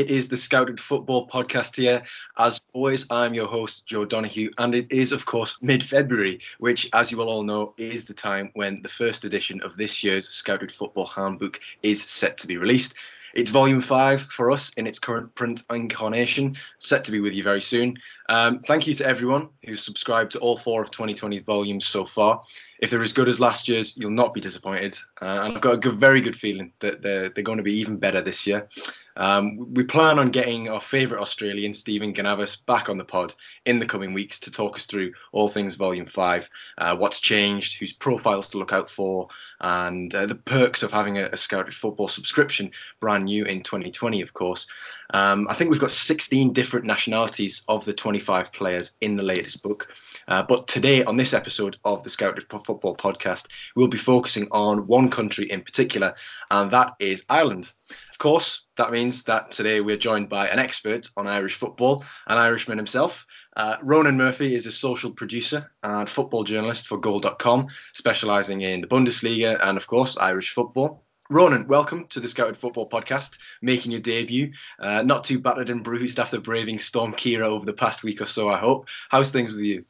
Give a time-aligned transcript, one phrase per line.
[0.00, 2.02] It is the Scouted Football Podcast here.
[2.38, 6.88] As always, I'm your host, Joe Donahue, and it is, of course, mid February, which,
[6.94, 10.26] as you will all know, is the time when the first edition of this year's
[10.26, 12.94] Scouted Football Handbook is set to be released.
[13.34, 17.42] It's volume five for us in its current print incarnation, set to be with you
[17.42, 17.98] very soon.
[18.26, 22.42] Um, thank you to everyone who's subscribed to all four of 2020's volumes so far.
[22.80, 24.94] If they're as good as last year's, you'll not be disappointed.
[25.20, 27.78] Uh, and I've got a good, very good feeling that they're, they're going to be
[27.78, 28.68] even better this year.
[29.16, 33.34] Um, we plan on getting our favourite Australian, Stephen Ganavis, back on the pod
[33.66, 37.78] in the coming weeks to talk us through all things Volume 5, uh, what's changed,
[37.78, 39.28] whose profiles to look out for,
[39.60, 42.70] and uh, the perks of having a, a, Scouted Football subscription,
[43.00, 44.66] brand new in 2020, of course.
[45.12, 49.62] Um, I think we've got 16 different nationalities of the 25 players in the latest
[49.62, 49.88] book.
[50.28, 54.86] Uh, but today, on this episode of the Scouted Football podcast, we'll be focusing on
[54.86, 56.14] one country in particular,
[56.50, 57.72] and that is Ireland
[58.10, 62.38] Of course, that means that today we're joined by an expert on Irish football, an
[62.38, 63.26] Irishman himself.
[63.56, 68.86] Uh, Ronan Murphy is a social producer and football journalist for Goal.com, specialising in the
[68.86, 71.04] Bundesliga and, of course, Irish football.
[71.30, 74.50] Ronan, welcome to the Scouted Football Podcast, making your debut.
[74.80, 78.26] Uh, not too battered and bruised after braving Storm Ciara over the past week or
[78.26, 78.88] so, I hope.
[79.10, 79.84] How's things with you?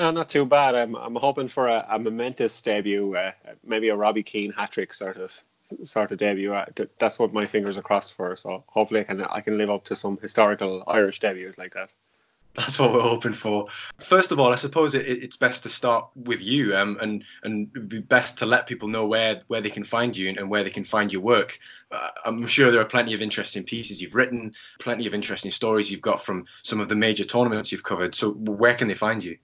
[0.00, 0.74] No, not too bad.
[0.74, 4.94] I'm, I'm hoping for a, a momentous debut, uh, maybe a Robbie Keane hat trick
[4.94, 5.38] sort of
[5.82, 6.56] sort of debut.
[6.98, 8.34] That's what my fingers are crossed for.
[8.34, 11.90] So hopefully I can I can live up to some historical Irish debuts like that.
[12.54, 13.66] That's what we're hoping for.
[13.98, 17.68] First of all, I suppose it, it's best to start with you, um, and and
[17.76, 20.48] it'd be best to let people know where where they can find you and, and
[20.48, 21.58] where they can find your work.
[21.92, 25.90] Uh, I'm sure there are plenty of interesting pieces you've written, plenty of interesting stories
[25.90, 28.14] you've got from some of the major tournaments you've covered.
[28.14, 29.36] So where can they find you?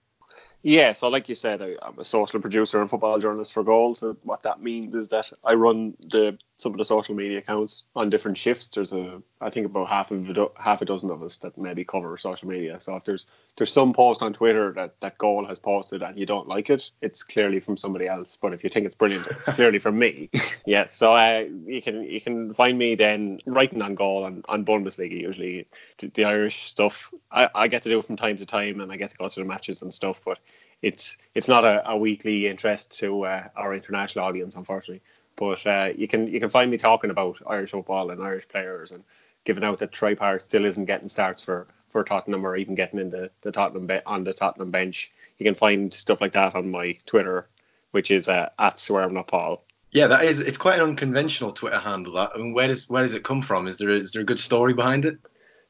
[0.63, 4.01] Yeah, so like you said, I, am a social producer and football journalist for Goals.
[4.01, 7.85] So what that means is that I run the some of the social media accounts
[7.95, 8.69] on different shifts.
[8.69, 11.85] There's a, I think about half of a, half a dozen of us that maybe
[11.85, 12.81] cover social media.
[12.81, 16.25] So if there's there's some post on Twitter that that Goal has posted and you
[16.25, 18.39] don't like it, it's clearly from somebody else.
[18.41, 20.31] But if you think it's brilliant, it's clearly from me.
[20.67, 24.65] yeah, so uh, you can you can find me then writing on Goal on, on
[24.65, 25.69] Bundesliga usually.
[25.99, 28.91] The, the Irish stuff I, I get to do it from time to time, and
[28.91, 30.39] I get to go to the matches and stuff, but
[30.83, 35.03] it's it's not a, a weekly interest to uh, our international audience, unfortunately.
[35.37, 38.93] But uh, you can you can find me talking about Irish football and Irish players
[38.93, 39.05] and
[39.47, 42.99] giving out that Troy Parrott still isn't getting starts for, for Tottenham or even getting
[42.99, 45.13] in the, Tottenham be- on the Tottenham bench.
[45.39, 47.49] You can find stuff like that on my Twitter,
[47.93, 49.63] which is uh, at swear not Paul.
[49.93, 50.41] Yeah, that is.
[50.41, 52.15] It's quite an unconventional Twitter handle.
[52.15, 52.33] That.
[52.35, 53.67] I mean, where does where does it come from?
[53.67, 55.19] Is there is there a good story behind it?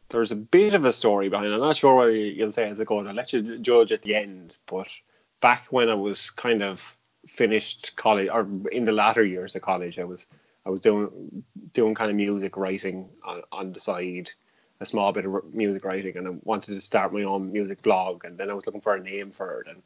[0.09, 1.55] There's a bit of a story behind it.
[1.55, 3.07] I'm not sure what you'll say as it goes.
[3.07, 4.55] I'll let you judge at the end.
[4.67, 4.89] But
[5.41, 9.99] back when I was kind of finished college or in the latter years of college,
[9.99, 10.27] I was
[10.65, 14.31] I was doing doing kind of music writing on, on the side,
[14.81, 18.25] a small bit of music writing, and I wanted to start my own music blog,
[18.25, 19.83] and then I was looking for a name for it, and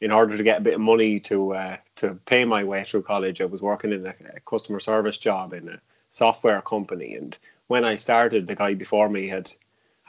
[0.00, 3.02] in order to get a bit of money to uh, to pay my way through
[3.02, 5.80] college, I was working in a, a customer service job in a
[6.10, 9.50] software company, and when I started, the guy before me had,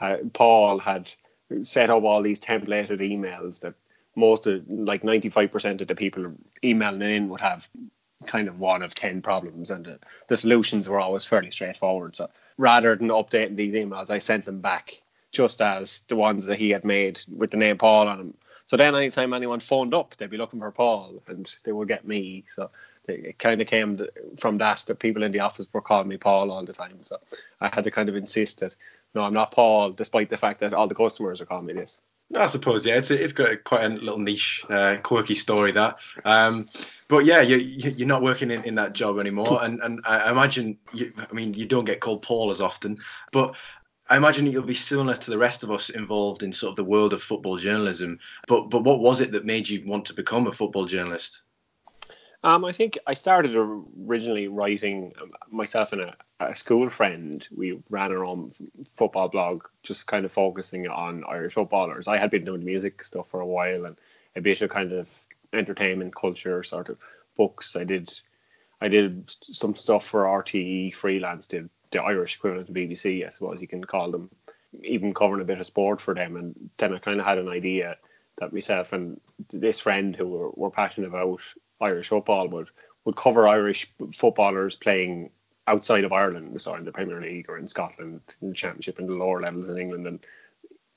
[0.00, 1.10] uh, Paul had
[1.62, 3.74] set up all these templated emails that
[4.16, 6.32] most of like 95% of the people
[6.64, 7.68] emailing in would have
[8.26, 12.16] kind of one of 10 problems and the, the solutions were always fairly straightforward.
[12.16, 16.58] So rather than updating these emails i sent them back just as the ones that
[16.58, 18.34] he had made with the name paul on them.
[18.64, 22.06] So then anytime anyone phoned up they'd be looking for paul and they would get
[22.06, 22.44] me.
[22.48, 22.70] So
[23.06, 24.00] it kind of came
[24.38, 26.98] from that that people in the office were calling me paul all the time.
[27.02, 27.18] So
[27.60, 28.74] i had to kind of insist that
[29.14, 32.00] no i'm not paul despite the fact that all the customers are calling me this
[32.34, 35.98] I suppose yeah, it's it's got quite a little niche, uh, quirky story that.
[36.24, 36.68] Um,
[37.08, 40.78] but yeah, you you're not working in, in that job anymore, and and I imagine
[40.92, 42.98] you, I mean you don't get called Paul as often,
[43.30, 43.54] but
[44.08, 46.84] I imagine you'll be similar to the rest of us involved in sort of the
[46.84, 48.18] world of football journalism.
[48.48, 51.42] But but what was it that made you want to become a football journalist?
[52.42, 57.46] Um, I think I started originally writing um, myself and a, a, school friend.
[57.54, 58.52] We ran our own
[58.94, 62.08] football blog, just kind of focusing on Irish footballers.
[62.08, 63.96] I had been doing music stuff for a while and
[64.34, 65.08] a bit of kind of
[65.52, 66.98] entertainment culture sort of
[67.36, 67.76] books.
[67.76, 68.12] I did
[68.80, 73.60] I did some stuff for RTE freelance, did the Irish equivalent of BBC, I suppose
[73.60, 74.30] you can call them,
[74.82, 76.36] even covering a bit of sport for them.
[76.36, 77.96] And then I kind of had an idea
[78.38, 79.18] that myself and
[79.50, 81.40] this friend who were, were passionate about
[81.80, 82.68] Irish football would
[83.04, 85.30] would cover Irish footballers playing
[85.66, 89.06] outside of Ireland, so in the Premier League or in Scotland, in the Championship, in
[89.06, 90.20] the lower levels in England, and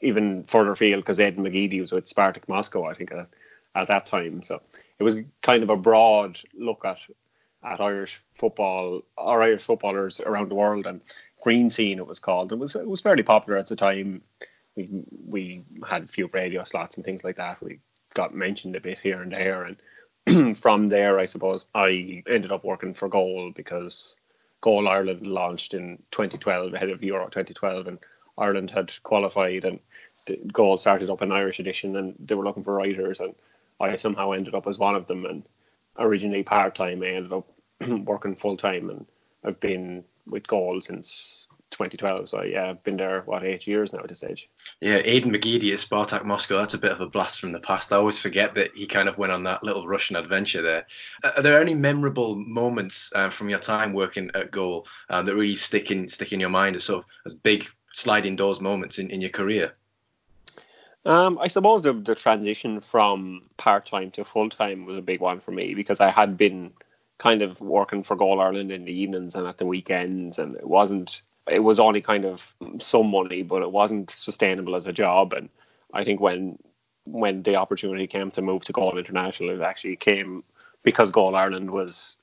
[0.02, 3.28] even further afield because Ed McGeady was with Spartak Moscow, I think, at,
[3.76, 4.44] at that time.
[4.44, 4.62] So
[4.98, 7.00] it was kind of a broad look at
[7.62, 11.02] at Irish football or Irish footballers around the world, and
[11.42, 12.52] Green Scene it was called.
[12.52, 14.22] It was it was fairly popular at the time.
[14.76, 14.90] We
[15.28, 17.62] we had a few radio slots and things like that.
[17.62, 17.80] We
[18.14, 22.64] got mentioned a bit here and there, and from there, I suppose I ended up
[22.64, 24.16] working for Goal because
[24.62, 28.00] Goal Ireland launched in 2012 ahead of Euro 2012, and
[28.38, 29.80] Ireland had qualified, and
[30.52, 33.36] Goal started up an Irish edition, and they were looking for writers, and
[33.80, 35.44] I somehow ended up as one of them, and
[35.98, 37.48] originally part time, I ended up
[37.88, 39.06] working full time, and
[39.44, 41.39] I've been with Goal since
[41.72, 42.30] 2012.
[42.30, 44.50] So yeah, I've been there what eight years now at this stage.
[44.82, 46.58] Yeah, Aidan McGeady at Spartak Moscow.
[46.58, 47.92] That's a bit of a blast from the past.
[47.92, 50.86] I always forget that he kind of went on that little Russian adventure there.
[51.24, 55.56] Are there any memorable moments uh, from your time working at Goal um, that really
[55.56, 59.10] stick in stick in your mind as sort of as big sliding doors moments in,
[59.10, 59.74] in your career?
[61.06, 65.22] Um, I suppose the, the transition from part time to full time was a big
[65.22, 66.74] one for me because I had been
[67.18, 70.68] kind of working for Goal Ireland in the evenings and at the weekends, and it
[70.68, 71.22] wasn't.
[71.50, 75.34] It was only kind of some money, but it wasn't sustainable as a job.
[75.34, 75.50] And
[75.94, 76.58] I think when
[77.06, 80.44] when the opportunity came to move to Goal International, it actually came
[80.84, 82.18] because Goal Ireland was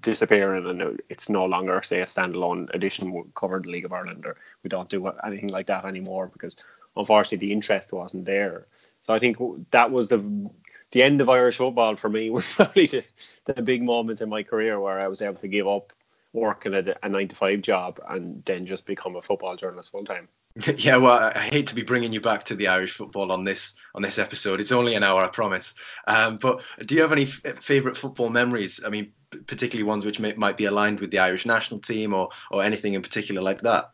[0.00, 4.68] disappearing and it's no longer say a standalone edition the League of Ireland or we
[4.68, 6.56] don't do anything like that anymore because
[6.94, 8.66] unfortunately the interest wasn't there.
[9.06, 9.38] So I think
[9.70, 10.50] that was the
[10.90, 13.04] the end of Irish football for me was probably the,
[13.46, 15.92] the big moment in my career where I was able to give up
[16.38, 20.04] working at a nine to five job and then just become a football journalist full
[20.04, 20.28] time.
[20.76, 23.76] Yeah, well, I hate to be bringing you back to the Irish football on this
[23.94, 24.60] on this episode.
[24.60, 25.74] It's only an hour, I promise.
[26.06, 28.80] Um, but do you have any f- favourite football memories?
[28.84, 29.12] I mean,
[29.46, 32.94] particularly ones which may, might be aligned with the Irish national team or or anything
[32.94, 33.90] in particular like that.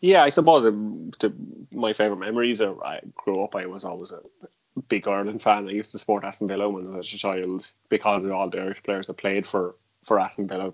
[0.00, 1.32] Yeah, I suppose the,
[1.72, 3.54] my favourite memories are I grew up.
[3.54, 4.20] I was always a
[4.88, 5.68] big Ireland fan.
[5.68, 8.60] I used to support Aston Villa when I was a child because of all the
[8.60, 10.72] Irish players that played for for Aston Villa.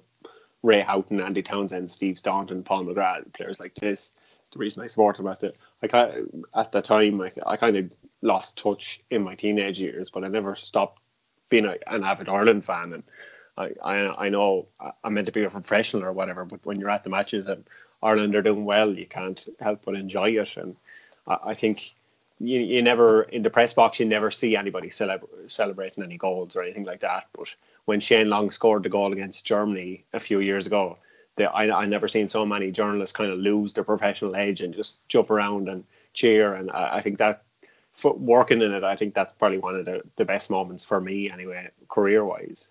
[0.63, 4.13] Ray Houghton, Andy Townsend, Steve Staunton, Paul McGrath, players like this.
[4.53, 5.57] The reason I support supported about it,
[5.95, 10.25] I at the time I, I kind of lost touch in my teenage years, but
[10.25, 11.01] I never stopped
[11.49, 12.93] being a, an avid Ireland fan.
[12.93, 13.03] And
[13.57, 14.69] I, I I know
[15.03, 17.65] I'm meant to be a professional or whatever, but when you're at the matches and
[18.03, 20.57] Ireland are doing well, you can't help but enjoy it.
[20.57, 20.77] And
[21.27, 21.95] I, I think
[22.43, 26.57] you, you never in the press box you never see anybody celebra- celebrating any goals
[26.57, 27.29] or anything like that.
[27.33, 27.55] But
[27.85, 30.99] when Shane Long scored the goal against Germany a few years ago,
[31.37, 34.75] they, I I never seen so many journalists kind of lose their professional edge and
[34.75, 35.85] just jump around and
[36.15, 36.55] cheer.
[36.55, 37.45] And I, I think that
[37.93, 41.01] for working in it, I think that's probably one of the, the best moments for
[41.01, 42.69] me anyway, career wise.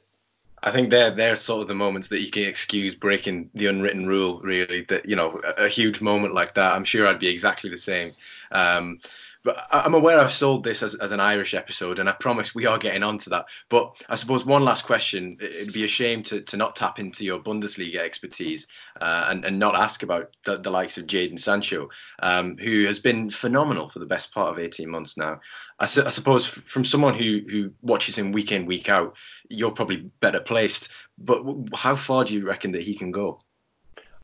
[0.63, 4.05] I think they're they're sort of the moments that you can excuse breaking the unwritten
[4.05, 4.39] rule.
[4.43, 6.73] Really, that you know, a, a huge moment like that.
[6.75, 8.11] I'm sure I'd be exactly the same.
[8.51, 8.99] Um,
[9.43, 12.67] but I'm aware I've sold this as, as an Irish episode, and I promise we
[12.67, 13.45] are getting onto that.
[13.69, 17.25] But I suppose one last question: it'd be a shame to, to not tap into
[17.25, 18.67] your Bundesliga expertise
[18.99, 21.89] uh, and and not ask about the, the likes of Jadon Sancho,
[22.21, 25.39] um, who has been phenomenal for the best part of 18 months now.
[25.79, 29.15] I, su- I, suppose from someone who who watches him week in week out,
[29.49, 30.89] you're probably better placed.
[31.17, 31.43] But
[31.73, 33.41] how far do you reckon that he can go?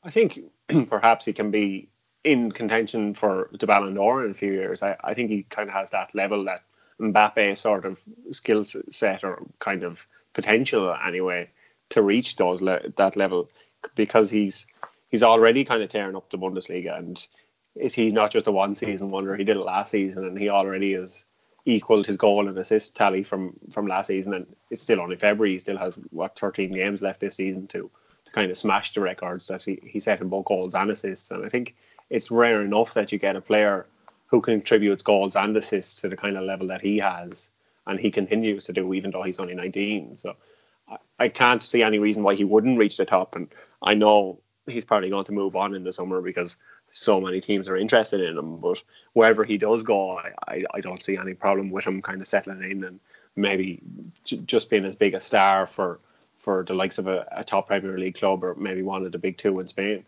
[0.03, 0.39] I think
[0.89, 1.89] perhaps he can be
[2.27, 4.83] in contention for the Ballon d'Or in a few years.
[4.83, 6.61] I, I think he kind of has that level that
[6.99, 7.97] Mbappe sort of
[8.31, 11.49] skill set or kind of potential anyway
[11.89, 13.49] to reach those le- that level
[13.95, 14.67] because he's
[15.07, 17.25] he's already kind of tearing up the Bundesliga and
[17.75, 19.35] is he not just a one season wonder?
[19.37, 21.23] He did it last season and he already has
[21.65, 25.53] equaled his goal and assist tally from from last season and it's still only February.
[25.53, 27.89] He still has what 13 games left this season to
[28.25, 31.31] to kind of smash the records that he, he set in both goals and assists
[31.31, 31.75] and I think
[32.09, 33.85] it's rare enough that you get a player
[34.27, 37.49] who contributes goals and assists to the kind of level that he has,
[37.85, 40.17] and he continues to do even though he's only 19.
[40.17, 40.35] So
[40.89, 43.35] I, I can't see any reason why he wouldn't reach the top.
[43.35, 43.47] And
[43.81, 46.57] I know he's probably going to move on in the summer because
[46.91, 48.57] so many teams are interested in him.
[48.57, 48.81] But
[49.13, 52.27] wherever he does go, I, I, I don't see any problem with him kind of
[52.27, 52.99] settling in and
[53.35, 53.81] maybe
[54.23, 55.99] j- just being as big a star for
[56.37, 59.17] for the likes of a, a top Premier League club or maybe one of the
[59.17, 60.05] big two in Spain.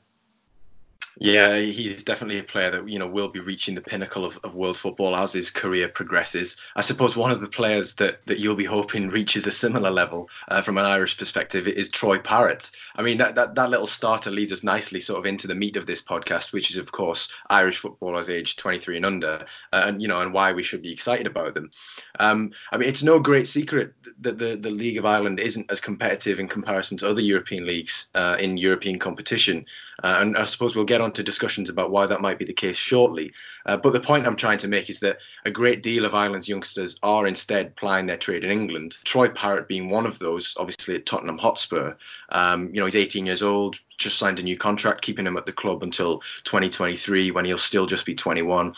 [1.22, 4.56] Yeah, he's definitely a player that you know will be reaching the pinnacle of, of
[4.56, 6.56] world football as his career progresses.
[6.78, 10.30] I suppose one of the players that, that you'll be hoping reaches a similar level
[10.48, 12.72] uh, from an Irish perspective is Troy Parrott.
[12.96, 15.76] I mean that, that that little starter leads us nicely sort of into the meat
[15.76, 20.02] of this podcast, which is of course Irish footballers aged 23 and under, uh, and
[20.02, 21.70] you know and why we should be excited about them.
[22.18, 25.82] Um, I mean it's no great secret that the the League of Ireland isn't as
[25.82, 29.66] competitive in comparison to other European leagues uh, in European competition,
[30.02, 32.46] uh, and I suppose we'll get on on to discussions about why that might be
[32.46, 33.34] the case shortly.
[33.66, 36.48] Uh, but the point I'm trying to make is that a great deal of Ireland's
[36.48, 38.98] youngsters are instead plying their trade in England.
[39.04, 41.96] Troy Parrott being one of those, obviously at Tottenham Hotspur.
[42.30, 45.46] Um, you know, he's 18 years old, just signed a new contract, keeping him at
[45.46, 48.74] the club until 2023 when he'll still just be 21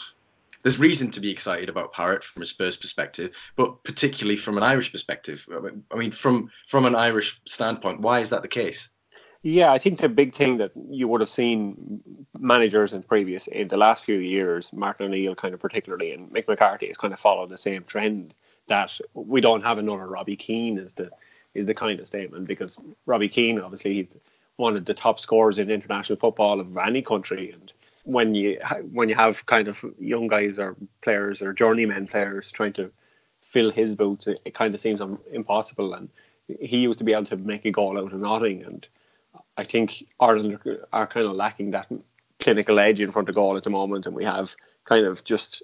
[0.64, 4.64] there's reason to be excited about Parrott from a Spurs perspective, but particularly from an
[4.64, 5.48] Irish perspective.
[5.92, 8.90] I mean, from from an Irish standpoint, why is that the case?
[9.44, 12.02] Yeah, I think the big thing that you would have seen
[12.38, 16.48] managers in previous in the last few years, Martin O'Neill kind of particularly, and Mick
[16.48, 18.36] McCarthy has kind of followed the same trend
[18.68, 21.10] that we don't have another Robbie Keane is the
[21.56, 24.08] is the kind of statement because Robbie Keane obviously he's
[24.58, 28.60] one of the top scorers in international football of any country and when you
[28.92, 32.92] when you have kind of young guys or players or journeyman players trying to
[33.42, 35.94] fill his boots, it, it kind of seems impossible.
[35.94, 36.10] And
[36.48, 38.88] he used to be able to make a goal out of nothing, and
[39.58, 40.60] I think Ireland
[40.92, 41.88] are, kind of lacking that
[42.40, 45.64] clinical edge in front of goal at the moment, and we have kind of just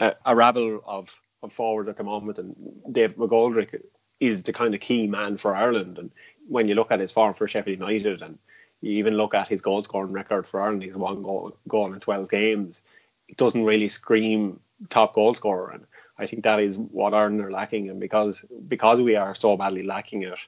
[0.00, 2.56] a, a rabble of, of forwards at the moment, and
[2.90, 3.80] Dave McGoldrick
[4.20, 5.98] is the kind of key man for Ireland.
[5.98, 6.10] And
[6.48, 8.38] when you look at his form for Sheffield United and
[8.80, 12.00] you even look at his goal scoring record for Ireland, he's one goal, goal in
[12.00, 12.82] 12 games.
[13.28, 14.60] It doesn't really scream
[14.90, 15.70] top goal scorer.
[15.70, 15.84] And
[16.18, 17.90] I think that is what Ireland are lacking.
[17.90, 20.38] And because because we are so badly lacking it,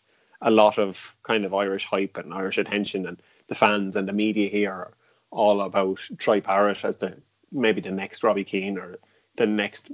[0.42, 4.12] a lot of kind of Irish hype and Irish attention and the fans and the
[4.12, 4.92] media here are
[5.30, 7.16] all about Troy Parrott as the
[7.52, 8.96] maybe the next Robbie Keane or
[9.36, 9.90] the next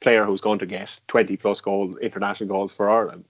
[0.00, 3.24] player who's going to get 20 plus goal international goals for Ireland.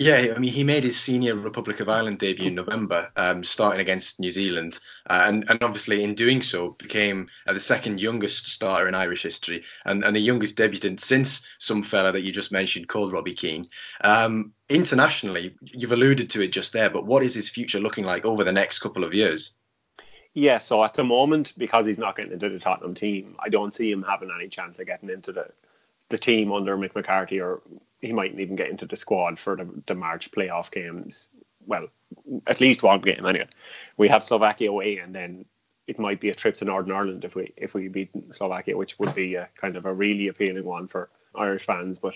[0.00, 3.80] Yeah, I mean, he made his senior Republic of Ireland debut in November, um, starting
[3.80, 4.78] against New Zealand,
[5.10, 9.24] uh, and and obviously in doing so became uh, the second youngest starter in Irish
[9.24, 13.34] history, and, and the youngest debutant since some fella that you just mentioned called Robbie
[13.34, 13.68] Keane.
[14.02, 18.24] Um, internationally, you've alluded to it just there, but what is his future looking like
[18.24, 19.52] over the next couple of years?
[20.34, 23.74] Yeah, so at the moment, because he's not getting into the Tottenham team, I don't
[23.74, 25.50] see him having any chance of getting into the
[26.08, 27.62] the team under Mick McCarthy, or
[28.00, 31.28] he mightn't even get into the squad for the, the March playoff games.
[31.66, 31.88] Well,
[32.46, 33.48] at least one game anyway.
[33.96, 35.44] We have Slovakia away, and then
[35.86, 38.98] it might be a trip to Northern Ireland if we if we beat Slovakia, which
[38.98, 41.98] would be a, kind of a really appealing one for Irish fans.
[41.98, 42.14] But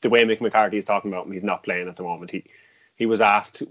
[0.00, 2.30] the way Mick McCarthy is talking about him, he's not playing at the moment.
[2.30, 2.44] He
[2.96, 3.62] he was asked,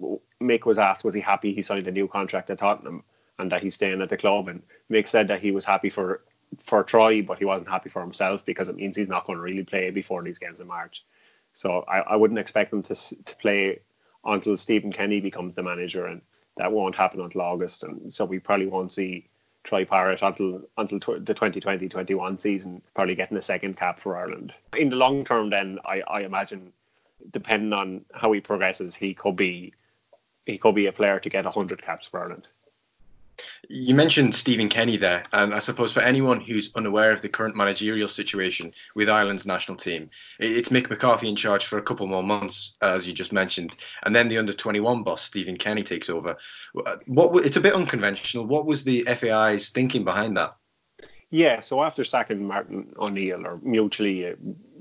[0.41, 3.03] Mick was asked, was he happy he signed a new contract at Tottenham
[3.37, 4.47] and that he's staying at the club?
[4.47, 6.23] And Mick said that he was happy for
[6.57, 9.43] for Troy, but he wasn't happy for himself because it means he's not going to
[9.43, 11.03] really play before these games in March.
[11.53, 13.79] So I, I wouldn't expect him to to play
[14.25, 16.21] until Stephen Kenny becomes the manager, and
[16.57, 17.83] that won't happen until August.
[17.83, 19.29] And so we probably won't see
[19.63, 24.53] Troy Parrott until until tw- the 2020-21 season, probably getting a second cap for Ireland.
[24.77, 26.73] In the long term, then I, I imagine,
[27.31, 29.73] depending on how he progresses, he could be
[30.45, 32.47] he could be a player to get 100 caps for Ireland.
[33.69, 37.55] You mentioned Stephen Kenny there, and I suppose for anyone who's unaware of the current
[37.55, 42.23] managerial situation with Ireland's national team, it's Mick McCarthy in charge for a couple more
[42.23, 46.37] months, as you just mentioned, and then the under 21 boss Stephen Kenny takes over.
[47.05, 48.45] What it's a bit unconventional.
[48.45, 50.55] What was the FAI's thinking behind that?
[51.31, 54.33] Yeah, so after sacking Martin O'Neill or mutually uh,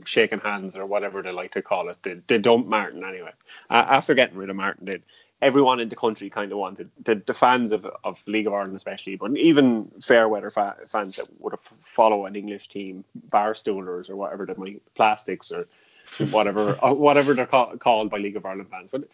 [0.04, 3.32] shaking hands or whatever they like to call it, they, they dumped Martin anyway.
[3.68, 4.98] Uh, after getting rid of Martin, they
[5.40, 8.76] everyone in the country kind of wanted the, the fans of, of League of Ireland
[8.76, 14.11] especially, but even fair weather fa- fans that would have follow an English team, barstoolers
[14.11, 15.66] or whatever they might, plastics or
[16.30, 18.88] whatever uh, whatever they're ca- called by League of Ireland fans.
[18.90, 19.04] But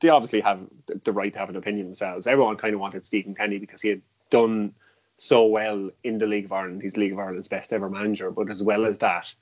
[0.00, 0.60] they obviously have
[1.04, 2.26] the right to have an opinion themselves.
[2.26, 4.74] Everyone kind of wanted Stephen Kenny because he had done
[5.18, 6.82] so well in the League of Ireland.
[6.82, 9.32] He's League of Ireland's best ever manager, but as well as that,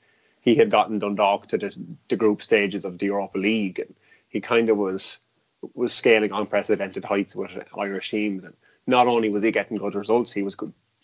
[0.41, 1.76] he had gotten Dundalk to the,
[2.09, 3.95] the group stages of the Europa League, and
[4.29, 5.19] he kind of was
[5.75, 8.44] was scaling unprecedented heights with Irish teams.
[8.44, 8.54] And
[8.87, 10.56] not only was he getting good results, he was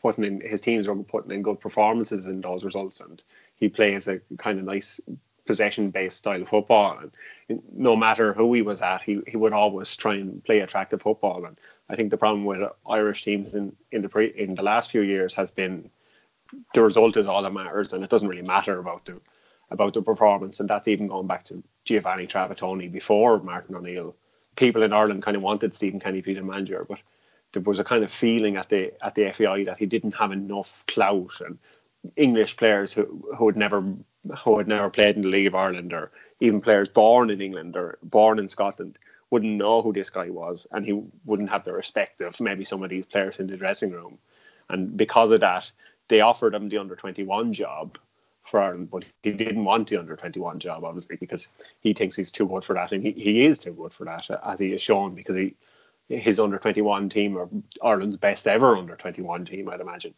[0.03, 3.01] putting in his teams were putting in good performances in those results.
[3.01, 3.23] And
[3.57, 5.01] he plays a kind of nice
[5.47, 6.99] possession-based style of football.
[6.99, 11.03] And no matter who he was at, he, he would always try and play attractive
[11.03, 11.45] football.
[11.45, 14.91] And I think the problem with Irish teams in in the pre, in the last
[14.91, 15.91] few years has been
[16.75, 19.21] the result is all that matters, and it doesn't really matter about the
[19.71, 20.61] about the performance.
[20.61, 24.17] And that's even going back to Giovanni Trapattoni before Martin O'Neill
[24.57, 26.99] people in Ireland kind of wanted Stephen Kenny to be the manager, but
[27.53, 30.33] there was a kind of feeling at the at the FAI that he didn't have
[30.33, 31.59] enough clout and
[32.17, 33.05] English players who
[33.37, 33.83] who had never
[34.45, 37.77] who had never played in the League of Ireland or even players born in England
[37.77, 38.99] or born in Scotland
[39.31, 42.83] wouldn't know who this guy was and he wouldn't have the respect of maybe some
[42.83, 44.19] of these players in the dressing room.
[44.69, 45.71] And because of that,
[46.09, 47.99] they offered him the under 21 job
[48.51, 51.47] for Ireland, but he didn't want the under 21 job, obviously, because
[51.81, 54.29] he thinks he's too good for that, and he, he is too good for that,
[54.45, 55.55] as he has shown, because he
[56.09, 57.49] his under 21 team or
[57.83, 60.15] Ireland's best ever under 21 team, I'd imagine.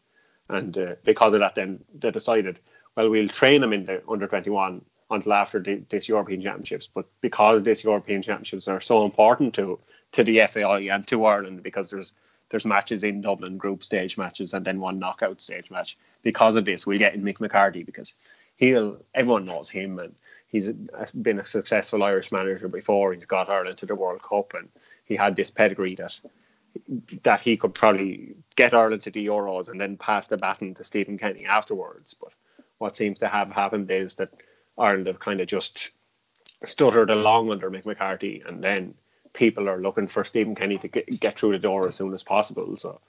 [0.49, 2.59] And uh, because of that, then they decided,
[2.97, 6.89] well, we'll train him in the under 21 until after the, this European Championships.
[6.93, 9.79] But because this European Championships are so important to
[10.13, 12.15] to the FAI and to Ireland, because there's
[12.51, 15.97] there's matches in Dublin, group stage matches, and then one knockout stage match.
[16.23, 18.15] Because of this, we get in Mick McCarthy because
[18.57, 20.15] he'll everyone knows him and
[20.49, 20.71] he's
[21.21, 23.13] been a successful Irish manager before.
[23.13, 24.69] He's got Ireland to the World Cup and
[25.05, 26.19] he had this pedigree that
[27.23, 30.85] that he could probably get Ireland to the Euros and then pass the baton to
[30.85, 32.15] Stephen Kenny afterwards.
[32.15, 32.33] But
[32.79, 34.31] what seems to have happened is that
[34.79, 35.91] Ireland have kind of just
[36.65, 38.95] stuttered along under Mick McCarthy, and then
[39.33, 42.23] people are looking for Stephen Kenny to get, get through the door as soon as
[42.23, 42.77] possible.
[42.77, 43.01] So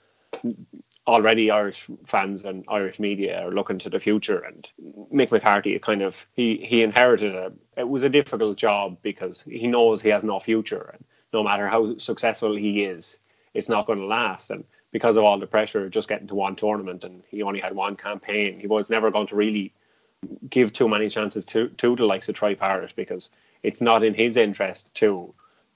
[1.06, 4.40] already Irish fans and Irish media are looking to the future.
[4.40, 4.68] And
[5.12, 7.52] Mick McCarthy, kind of, he he inherited a.
[7.76, 11.68] It was a difficult job because he knows he has no future, and no matter
[11.68, 13.18] how successful he is,
[13.52, 14.50] it's not going to last.
[14.50, 17.74] And because of all the pressure, just getting to one tournament, and he only had
[17.74, 19.72] one campaign, he was never going to really
[20.48, 23.30] give too many chances to to the likes of Troy Parrott because
[23.62, 25.34] it's not in his interest to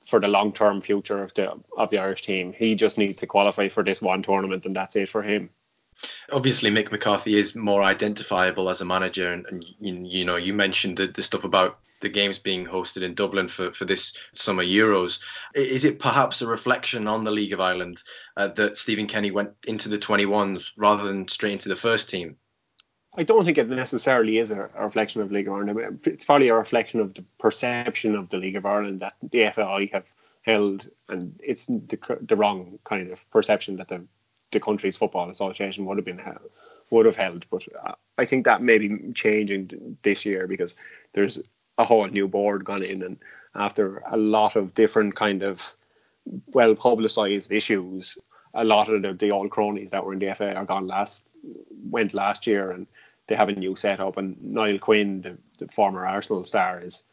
[0.08, 2.54] for the long term future of the of the Irish team.
[2.54, 5.50] He just needs to qualify for this one tournament, and that's it for him.
[6.32, 10.54] Obviously, Mick McCarthy is more identifiable as a manager, and, and you, you, know you
[10.54, 14.64] mentioned the, the stuff about the games being hosted in Dublin for, for this summer
[14.64, 15.20] Euros.
[15.54, 18.00] Is it perhaps a reflection on the League of Ireland
[18.36, 22.36] uh, that Stephen Kenny went into the 21s rather than straight into the first team?
[23.18, 25.98] I don't think it necessarily is a, reflection of League of Ireland.
[26.04, 29.90] It's probably a reflection of the perception of the League of Ireland that the FAI
[29.92, 30.06] have
[30.42, 34.04] held, and it's the, the wrong kind of perception that the
[34.52, 36.48] the country's football association would have been held,
[36.90, 37.44] would have held.
[37.50, 40.74] But uh, I think that may be changing this year because
[41.12, 41.40] there's
[41.76, 43.16] a whole new board gone in, and
[43.56, 45.74] after a lot of different kind of
[46.46, 48.16] well publicised issues,
[48.54, 51.28] a lot of the, the old cronies that were in the FA are gone last
[51.90, 52.86] went last year, and
[53.28, 54.16] they have a new setup.
[54.16, 57.04] And Niall Quinn, the, the former Arsenal star, is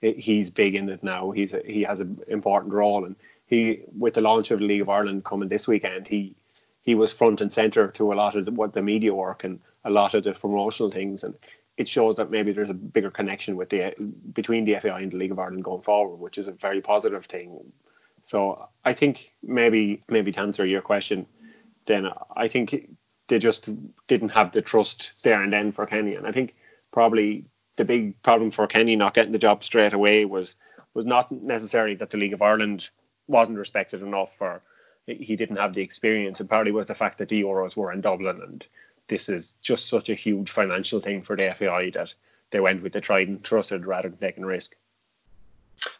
[0.00, 1.30] he's big in it now.
[1.30, 4.82] He's a, he has an important role, and he with the launch of the League
[4.82, 6.34] of Ireland coming this weekend, he
[6.82, 9.60] he was front and center to a lot of the, what the media work and
[9.84, 11.34] a lot of the promotional things, and
[11.76, 13.94] it shows that maybe there's a bigger connection with the
[14.32, 17.26] between the FAI and the League of Ireland going forward, which is a very positive
[17.26, 17.72] thing.
[18.24, 21.26] So I think maybe maybe to answer your question,
[21.86, 22.90] then I think
[23.30, 23.68] they just
[24.08, 26.16] didn't have the trust there and then for Kenny.
[26.16, 26.56] And I think
[26.92, 30.54] probably the big problem for Kenny not getting the job straight away was
[30.92, 32.90] was not necessarily that the League of Ireland
[33.28, 34.60] wasn't respected enough or
[35.06, 36.40] he didn't have the experience.
[36.40, 38.66] It probably was the fact that the Euros were in Dublin and
[39.06, 42.12] this is just such a huge financial thing for the FAI that
[42.50, 44.74] they went with the tried and trusted rather than taking risk.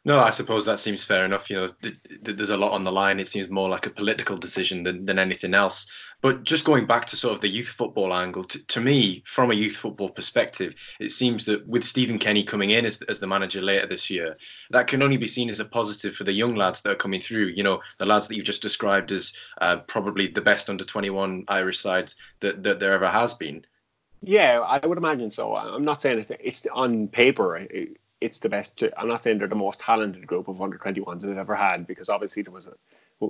[0.05, 1.49] No, I suppose that seems fair enough.
[1.49, 3.21] You know, th- th- there's a lot on the line.
[3.21, 5.87] It seems more like a political decision than, than anything else.
[6.23, 9.51] But just going back to sort of the youth football angle, t- to me, from
[9.51, 13.27] a youth football perspective, it seems that with Stephen Kenny coming in as, as the
[13.27, 14.37] manager later this year,
[14.71, 17.21] that can only be seen as a positive for the young lads that are coming
[17.21, 17.47] through.
[17.47, 21.45] You know, the lads that you've just described as uh, probably the best under 21
[21.49, 23.65] Irish sides that, that there ever has been.
[24.23, 25.57] Yeah, I would imagine so.
[25.57, 27.57] I'm not saying it's, it's on paper.
[27.57, 28.83] It, it's the best.
[28.97, 32.09] I'm not saying they're the most talented group of under 21s we've ever had because
[32.09, 32.75] obviously there was a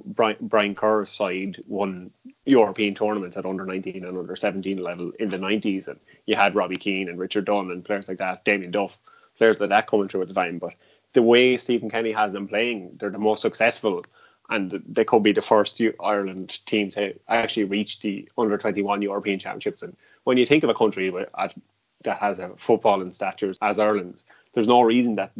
[0.04, 2.12] Brian, Brian Kerr's side won
[2.44, 6.54] European tournaments at under 19 and under 17 level in the 90s, and you had
[6.54, 8.98] Robbie Keane and Richard Dunne and players like that, Damien Duff,
[9.36, 10.58] players like that coming through at the time.
[10.58, 10.74] But
[11.12, 14.04] the way Stephen Kenny has them playing, they're the most successful,
[14.48, 19.40] and they could be the first Ireland team to actually reach the under 21 European
[19.40, 19.82] Championships.
[19.82, 24.24] And when you think of a country that has a football and statures as Ireland's,
[24.52, 25.32] there's no reason that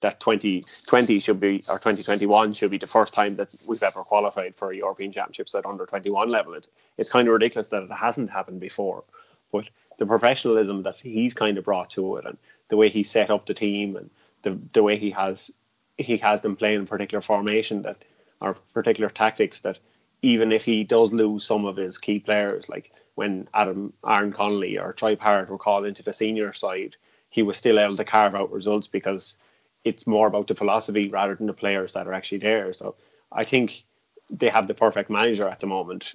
[0.00, 4.54] that 2020 should be or 2021 should be the first time that we've ever qualified
[4.54, 6.54] for a European Championships at under 21 level.
[6.54, 9.02] It, it's kind of ridiculous that it hasn't happened before,
[9.50, 13.30] but the professionalism that he's kind of brought to it and the way he set
[13.30, 14.10] up the team and
[14.42, 15.50] the the way he has
[15.96, 18.04] he has them playing in particular formation that
[18.40, 19.78] or particular tactics that
[20.22, 24.78] even if he does lose some of his key players, like when Adam Aaron Connolly
[24.78, 26.96] or Troy Parrott were called into the senior side,
[27.30, 29.36] he was still able to carve out results because
[29.84, 32.72] it's more about the philosophy rather than the players that are actually there.
[32.72, 32.96] So
[33.30, 33.84] I think
[34.30, 36.12] they have the perfect manager at the moment,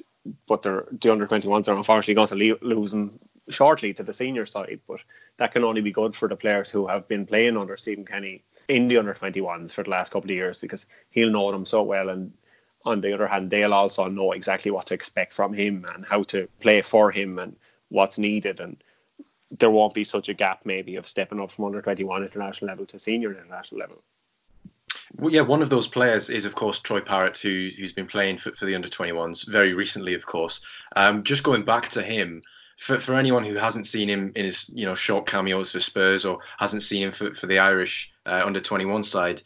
[0.47, 4.45] but they're, the under 21s are unfortunately going to lose them shortly to the senior
[4.45, 4.81] side.
[4.87, 4.99] But
[5.37, 8.43] that can only be good for the players who have been playing under Stephen Kenny
[8.67, 11.83] in the under 21s for the last couple of years because he'll know them so
[11.83, 12.09] well.
[12.09, 12.33] And
[12.85, 16.23] on the other hand, they'll also know exactly what to expect from him and how
[16.23, 17.55] to play for him and
[17.89, 18.59] what's needed.
[18.59, 18.81] And
[19.59, 22.85] there won't be such a gap maybe of stepping up from under 21 international level
[22.87, 24.01] to senior international level.
[25.15, 28.37] Well, yeah, one of those players is, of course, Troy Parrott, who, who's been playing
[28.37, 30.61] for, for the under 21s very recently, of course.
[30.95, 32.41] Um, just going back to him,
[32.83, 36.25] for, for anyone who hasn't seen him in his you know short cameos for Spurs
[36.25, 39.41] or hasn't seen him for, for the Irish uh, under 21 side,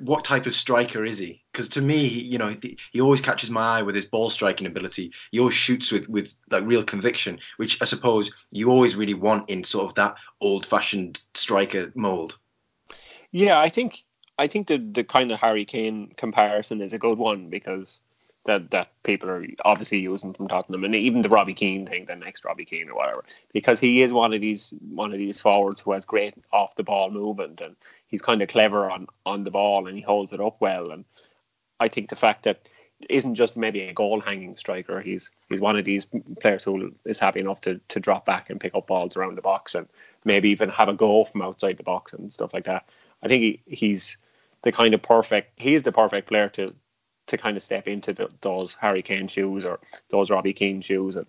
[0.00, 1.42] what type of striker is he?
[1.50, 2.54] Because to me, he, you know,
[2.92, 5.12] he always catches my eye with his ball striking ability.
[5.30, 9.48] He always shoots with with like real conviction, which I suppose you always really want
[9.48, 12.38] in sort of that old-fashioned striker mold.
[13.30, 14.04] Yeah, I think
[14.38, 18.00] I think the the kind of Harry Kane comparison is a good one because
[18.44, 22.16] that that people are obviously using from Tottenham, and even the Robbie Keane thing, the
[22.16, 25.80] next Robbie Keane or whatever, because he is one of these one of these forwards
[25.80, 27.76] who has great off the ball movement, and
[28.06, 30.90] he's kind of clever on on the ball, and he holds it up well.
[30.90, 31.04] And
[31.78, 32.68] I think the fact that
[33.08, 35.00] isn't just maybe a goal hanging striker.
[35.00, 36.06] He's he's one of these
[36.40, 39.42] players who is happy enough to, to drop back and pick up balls around the
[39.42, 39.88] box and
[40.24, 42.88] maybe even have a goal from outside the box and stuff like that.
[43.22, 44.16] I think he, he's
[44.62, 46.72] the kind of perfect he's the perfect player to
[47.32, 51.16] to kind of step into the, those Harry Kane shoes or those Robbie Keane shoes.
[51.16, 51.26] And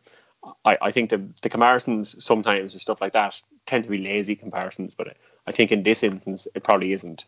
[0.63, 4.35] I, I think the, the comparisons sometimes and stuff like that tend to be lazy
[4.35, 5.15] comparisons, but
[5.47, 7.23] I think in this instance it probably isn't.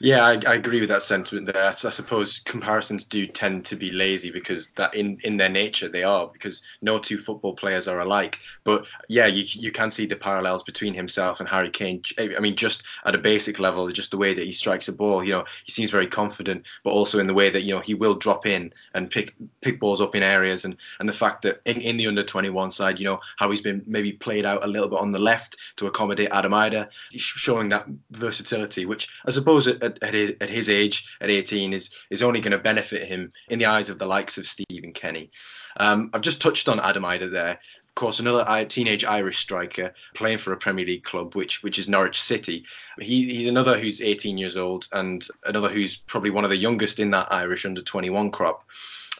[0.00, 1.64] Yeah, I, I, agree with that sentiment there.
[1.64, 6.02] I suppose comparisons do tend to be lazy because that in, in their nature they
[6.02, 8.38] are because no two football players are alike.
[8.64, 12.02] But yeah, you you can see the parallels between himself and Harry Kane.
[12.18, 15.24] I mean, just at a basic level, just the way that he strikes a ball.
[15.24, 17.94] You know, he seems very confident, but also in the way that you know he
[17.94, 21.60] will drop in and pick pick balls up in areas, and and the fact that
[21.64, 24.68] in, in the under 21 side, you know how he's been maybe played out a
[24.68, 29.66] little bit on the left to accommodate Adam Idah, showing that versatility, which I suppose
[29.82, 33.30] at, at, his, at his age, at 18, is is only going to benefit him
[33.48, 35.30] in the eyes of the likes of Stephen Kenny.
[35.76, 37.58] Um, I've just touched on Adam Idah there.
[37.88, 41.88] Of course, another teenage Irish striker playing for a Premier League club, which which is
[41.88, 42.64] Norwich City.
[42.98, 47.00] He, he's another who's 18 years old and another who's probably one of the youngest
[47.00, 48.64] in that Irish under 21 crop.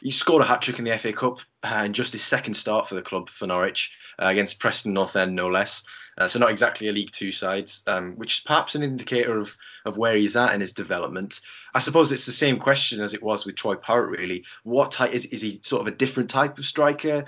[0.01, 2.95] He scored a hat trick in the FA Cup and just his second start for
[2.95, 5.85] the club for Norwich uh, against Preston North End, no less.
[6.19, 9.57] Uh, so not exactly a League Two side, um, which is perhaps an indicator of
[9.85, 11.41] of where he's at in his development.
[11.75, 14.19] I suppose it's the same question as it was with Troy Parrott.
[14.19, 17.25] Really, what type is is he sort of a different type of striker?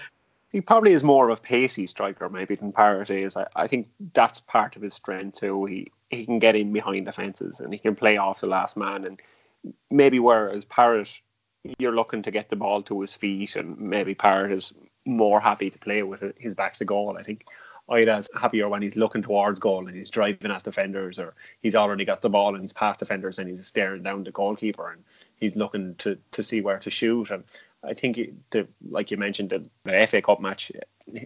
[0.53, 3.37] He probably is more of a pacey striker maybe than Parrott is.
[3.37, 5.65] I, I think that's part of his strength too.
[5.65, 9.05] He he can get in behind defences and he can play off the last man
[9.05, 9.21] and
[9.91, 11.21] maybe whereas Parrott
[11.79, 14.75] you're looking to get the ball to his feet and maybe Parrott is
[15.07, 17.17] more happy to play with his back to goal.
[17.19, 17.47] I think
[17.91, 22.05] Idah's happier when he's looking towards goal and he's driving at defenders or he's already
[22.05, 25.05] got the ball and he's past defenders and he's staring down the goalkeeper and
[25.37, 27.31] he's looking to, to see where to shoot.
[27.31, 27.45] And
[27.83, 28.19] I think,
[28.51, 30.73] the, like you mentioned, the, the FA Cup match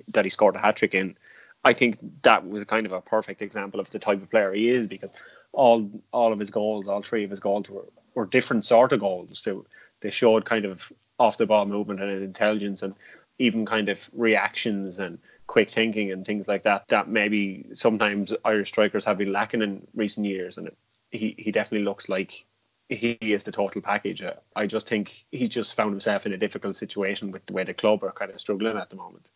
[0.09, 1.17] that he scored a hat trick in,
[1.65, 4.69] I think that was kind of a perfect example of the type of player he
[4.69, 5.11] is because
[5.53, 9.01] all all of his goals, all three of his goals were, were different sort of
[9.01, 9.41] goals.
[9.41, 9.67] So
[10.01, 12.95] they showed kind of off the ball movement and intelligence and
[13.39, 18.69] even kind of reactions and quick thinking and things like that that maybe sometimes Irish
[18.69, 20.59] strikers have been lacking in recent years.
[20.59, 20.71] And
[21.11, 22.45] he, he definitely looks like
[22.89, 24.23] he is the total package.
[24.55, 27.75] I just think he just found himself in a difficult situation with the way the
[27.75, 29.27] club are kind of struggling at the moment.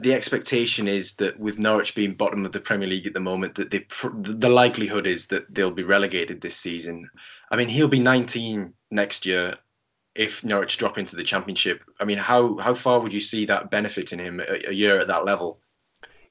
[0.00, 3.56] The expectation is that with Norwich being bottom of the Premier League at the moment,
[3.56, 3.84] that they,
[4.14, 7.10] the likelihood is that they'll be relegated this season.
[7.50, 9.54] I mean, he'll be 19 next year
[10.18, 11.80] if Norwich drop into the Championship.
[12.00, 15.06] I mean, how how far would you see that benefiting him a, a year at
[15.06, 15.60] that level?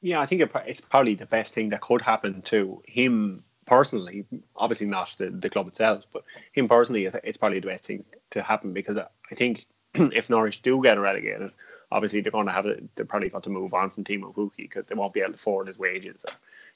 [0.02, 4.26] Yeah, I think it, it's probably the best thing that could happen to him personally.
[4.58, 8.44] Obviously, not the, the club itself, but him personally, it's probably the best thing to
[8.44, 11.52] happen because I think if Norwich do get relegated,
[11.90, 12.66] obviously they're going to have.
[12.96, 15.36] They're probably got to move on from Teemu Pukki because they won't be able to
[15.36, 16.26] afford his wages.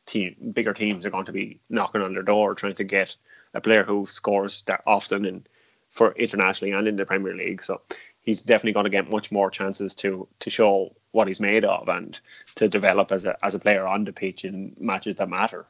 [0.05, 3.17] Team, bigger teams are going to be knocking on their door trying to get
[3.53, 5.47] a player who scores that often and
[5.91, 7.61] for internationally and in the Premier League.
[7.61, 7.81] So
[8.21, 11.87] he's definitely going to get much more chances to to show what he's made of
[11.89, 12.19] and
[12.55, 15.67] to develop as a as a player on the pitch in matches that matter.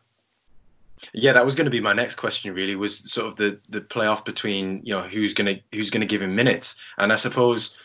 [1.13, 2.53] Yeah, that was going to be my next question.
[2.53, 6.01] Really, was sort of the the playoff between you know who's going to who's going
[6.01, 7.75] to give him minutes, and I suppose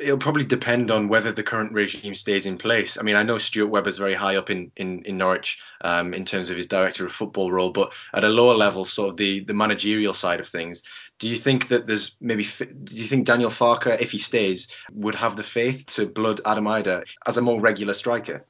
[0.00, 2.98] it'll probably depend on whether the current regime stays in place.
[2.98, 6.24] I mean, I know Stuart Webber's very high up in in, in Norwich um, in
[6.24, 9.40] terms of his director of football role, but at a lower level, sort of the
[9.40, 10.82] the managerial side of things,
[11.18, 12.44] do you think that there's maybe
[12.84, 16.64] do you think Daniel Farke, if he stays, would have the faith to blood Adam
[16.64, 18.44] Idah as a more regular striker?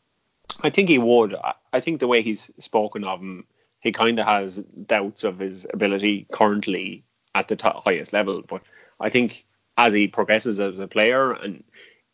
[0.62, 1.36] I think he would.
[1.72, 3.46] I think the way he's spoken of him,
[3.80, 8.62] he kind of has doubts of his ability currently at the top, highest level, but
[8.98, 9.46] I think
[9.86, 11.64] as he progresses as a player, and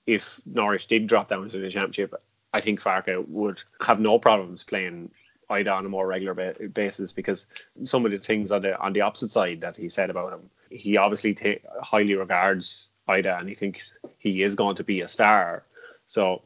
[0.06, 2.14] if Norwich did drop down to the championship,
[2.52, 5.10] I think Farke would have no problems playing
[5.50, 7.46] Idah on a more regular ba- basis because
[7.84, 10.48] some of the things on the on the opposite side that he said about him,
[10.70, 15.08] he obviously ta- highly regards Idah and he thinks he is going to be a
[15.08, 15.64] star.
[16.06, 16.42] So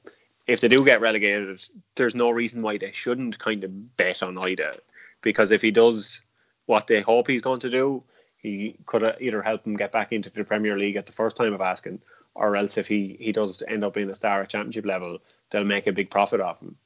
[0.47, 1.63] if they do get relegated,
[1.97, 4.79] there's no reason why they shouldn't kind of bet on Idah
[5.21, 6.23] because if he does
[6.65, 8.03] what they hope he's going to do,
[8.43, 11.53] he could either help them get back into the Premier League at the first time
[11.53, 12.01] of asking,
[12.35, 15.19] or else if he, he does end up being a star at Championship level,
[15.51, 16.77] they'll make a big profit off him.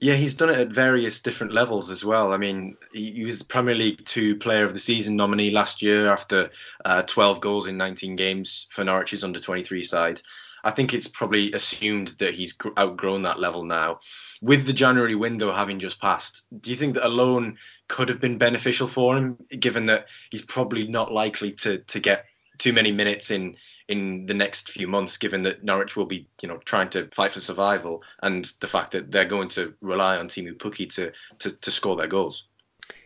[0.00, 2.32] Yeah, he's done it at various different levels as well.
[2.32, 6.50] I mean, he was Premier League Two Player of the Season nominee last year after
[6.84, 10.22] uh, 12 goals in 19 games for Norwich's under 23 side.
[10.64, 14.00] I think it's probably assumed that he's outgrown that level now.
[14.42, 18.20] With the January window having just passed, do you think that a loan could have
[18.20, 22.26] been beneficial for him, given that he's probably not likely to to get
[22.58, 23.56] too many minutes in
[23.88, 27.32] in the next few months, given that Norwich will be, you know, trying to fight
[27.32, 31.50] for survival, and the fact that they're going to rely on Teemu Pukki to, to
[31.50, 32.44] to score their goals.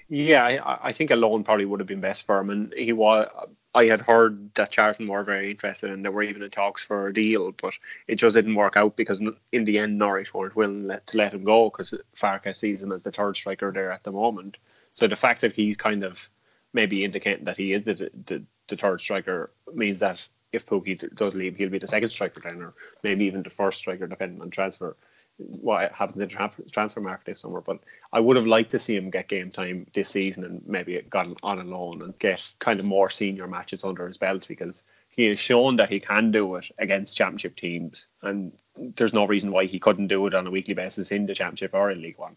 [0.09, 2.93] Yeah, I, I think a loan probably would have been best for him, and he
[2.93, 3.27] was.
[3.75, 7.09] I had heard that Charlton were very interested, and there were even in talks for
[7.09, 7.75] a deal, but
[8.07, 11.35] it just didn't work out because in the end Norwich weren't willing let, to let
[11.35, 14.59] him go because Farke sees him as the third striker there at the moment.
[14.93, 16.29] So the fact that he's kind of
[16.73, 21.35] maybe indicating that he is the, the, the third striker means that if Pukki does
[21.35, 24.51] leave, he'll be the second striker then, or maybe even the first striker, depending on
[24.51, 24.97] transfer.
[25.37, 27.81] What happens in the transfer market this summer, but
[28.13, 31.27] I would have liked to see him get game time this season and maybe got
[31.43, 35.25] on a loan and get kind of more senior matches under his belt because he
[35.27, 39.65] has shown that he can do it against championship teams, and there's no reason why
[39.67, 42.37] he couldn't do it on a weekly basis in the championship or in League One.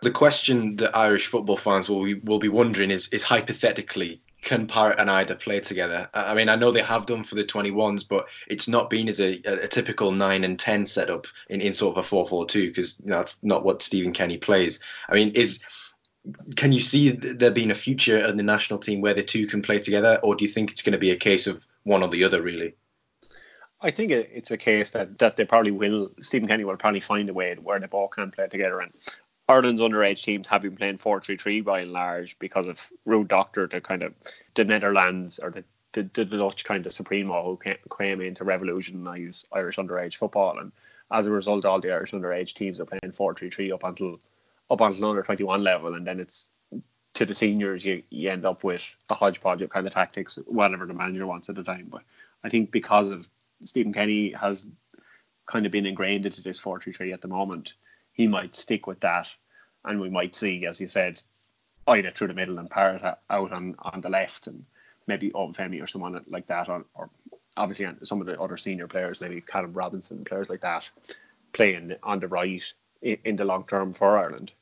[0.00, 4.66] The question that Irish football fans will be, will be wondering is, is hypothetically, can
[4.66, 6.10] Parrott and Idah play together?
[6.12, 9.20] I mean, I know they have done for the 21s, but it's not been as
[9.20, 12.68] a, a typical 9 and 10 setup in, in sort of a 4 4 2
[12.68, 14.80] because that's not what Stephen Kenny plays.
[15.08, 15.64] I mean, is
[16.56, 19.62] can you see there being a future in the national team where the two can
[19.62, 22.08] play together, or do you think it's going to be a case of one or
[22.08, 22.74] the other, really?
[23.80, 26.12] I think it's a case that, that they probably will.
[26.20, 28.78] Stephen Kenny will probably find a way where they both can play together.
[28.78, 28.92] And
[29.48, 33.80] Ireland's underage teams have been playing 4-3-3 by and large because of Ruud Dokter, the
[33.80, 34.14] kind of
[34.54, 37.58] the Netherlands or the, the, the Dutch kind of supremo who
[37.98, 40.58] came, in to revolutionise Irish underage football.
[40.58, 40.72] And
[41.10, 44.20] as a result, all the Irish underage teams are playing 4-3-3 up until
[44.70, 46.48] up until under 21 level, and then it's
[47.14, 50.86] to the seniors you, you end up with a hodgepodge of kind of tactics, whatever
[50.86, 51.88] the manager wants at the time.
[51.90, 52.02] But
[52.42, 53.28] I think because of
[53.64, 54.66] Stephen Kenny has
[55.46, 57.74] kind of been ingrained into this 4-3-3 at the moment
[58.12, 59.28] he might stick with that,
[59.84, 61.20] and we might see, as you said,
[61.88, 64.64] Idah through the middle and Parrott out on, on the left, and
[65.06, 67.10] maybe Obafemi or someone like that, or, or
[67.56, 70.88] obviously some of the other senior players, maybe Callum Robinson, players like that,
[71.52, 72.62] playing on the right
[73.00, 74.52] in, in the long term for Ireland.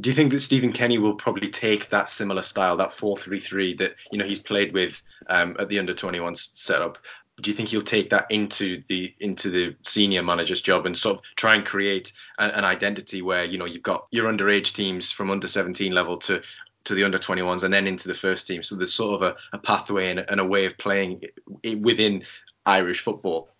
[0.00, 3.94] Do you think that Stephen Kenny will probably take that similar style, that 4-3-3 that
[4.10, 6.98] you know he's played with um, at the under 21 setup,
[7.40, 11.16] do you think he'll take that into the into the senior manager's job and sort
[11.16, 15.10] of try and create a, an identity where you know you've got your underage teams
[15.10, 16.42] from under 17 level to
[16.84, 18.62] to the under 21s and then into the first team.
[18.62, 21.22] So there's sort of a, a pathway and, and, a way of playing
[21.78, 22.24] within
[22.66, 23.50] Irish football.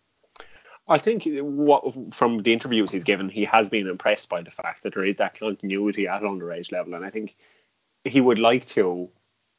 [0.89, 4.83] I think what from the interviews he's given he has been impressed by the fact
[4.83, 6.95] that there is that continuity at underage level.
[6.95, 7.37] And I think
[8.05, 9.09] he would like to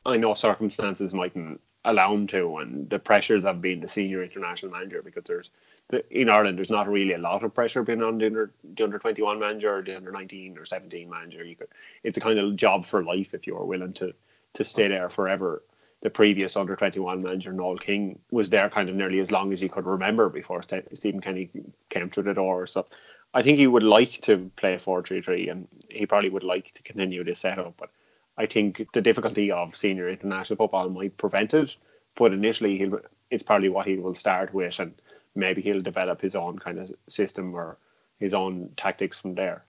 [0.05, 4.71] I know circumstances mightn't allow him to, and the pressures of being the senior international
[4.71, 5.49] manager because there's
[5.89, 8.83] the, in Ireland there's not really a lot of pressure being on the under, the
[8.83, 11.43] under 21 manager or the under 19 or 17 manager.
[11.43, 11.67] You could,
[12.03, 14.13] it's a kind of job for life if you're willing to
[14.53, 15.63] to stay there forever.
[16.01, 19.59] The previous under 21 manager Noel King was there kind of nearly as long as
[19.59, 21.49] he could remember before St- Stephen Kenny
[21.89, 22.67] came through the door.
[22.67, 22.85] So
[23.33, 27.23] I think he would like to play 4-3-3 and he probably would like to continue
[27.23, 27.89] this setup, but
[28.35, 31.75] I think the difficulty of senior international football might prevent it,
[32.15, 34.93] but initially he'll it's probably what he will start with, and
[35.35, 37.77] maybe he'll develop his own kind of system or
[38.19, 39.65] his own tactics from there.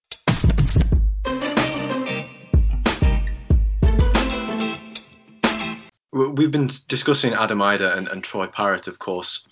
[6.12, 9.46] We've been discussing Adam Idah and, and Troy Parrott, of course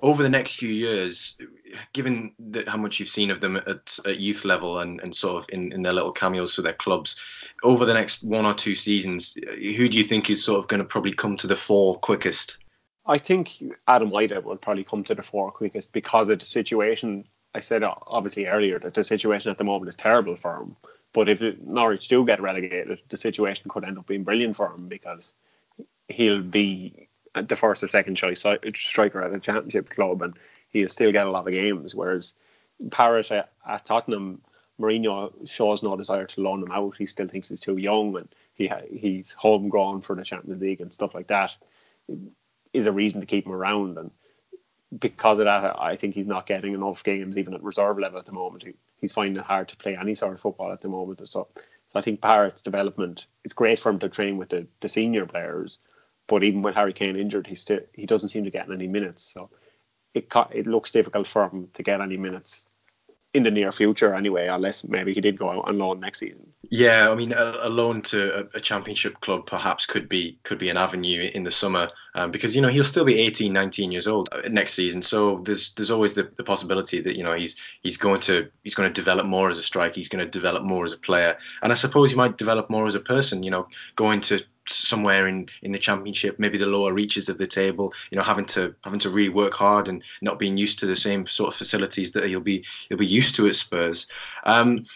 [0.00, 1.36] over the next few years,
[1.92, 5.42] given the, how much you've seen of them at, at youth level and, and sort
[5.42, 7.16] of in, in their little cameos for their clubs,
[7.64, 10.78] over the next one or two seasons, who do you think is sort of going
[10.78, 12.58] to probably come to the fore quickest?
[13.06, 17.24] I think Adam Idah will probably come to the fore quickest because of the situation.
[17.54, 20.76] I said uh, obviously earlier that the situation at the moment is terrible for him.
[21.14, 24.88] But if Norwich do get relegated, the situation could end up being brilliant for him
[24.88, 25.32] because
[26.08, 27.08] he'll be
[27.38, 30.34] Uh, the first or second choice striker at a championship club, and
[30.70, 31.94] he'll still get a lot of games.
[31.94, 32.32] Whereas
[32.90, 34.40] Parrott at, at Tottenham
[34.80, 36.96] Mourinho shows no desire to loan him out.
[36.96, 40.92] He still thinks he's too young and he he's homegrown for the Champions League and
[40.92, 41.56] stuff like that.
[42.72, 44.10] Is a reason to keep him around and
[44.96, 48.26] because of that, I think he's not getting enough games even at reserve level at
[48.26, 48.62] the moment.
[48.62, 51.20] He, he's finding it hard to play any sort of football at the moment.
[51.28, 54.88] So, so I think Parrott's development, it's great for him to train with the, the
[54.88, 55.78] senior players,
[56.28, 59.24] but even with Harry Kane injured, he still he doesn't seem to get any minutes.
[59.24, 59.50] So
[60.14, 62.68] it it looks difficult for him to get any minutes
[63.34, 66.52] in the near future anyway, unless maybe he did go out on loan next season.
[66.70, 70.58] Yeah, I mean, a, a loan to a, a, championship club perhaps could be could
[70.58, 73.92] be an avenue in the summer um, because you know he'll still be 18, 19
[73.92, 75.02] years old uh, next season.
[75.02, 78.74] So there's there's always the, the possibility that you know he's he's going to he's
[78.74, 79.94] going to develop more as a striker.
[79.94, 82.86] He's going to develop more as a player, and I suppose he might develop more
[82.86, 83.42] as a person.
[83.42, 87.46] You know, going to somewhere in in the championship, maybe the lower reaches of the
[87.46, 90.86] table, you know, having to having to really work hard and not being used to
[90.86, 94.06] the same sort of facilities that you'll be you'll be used to at Spurs.
[94.44, 94.86] Um,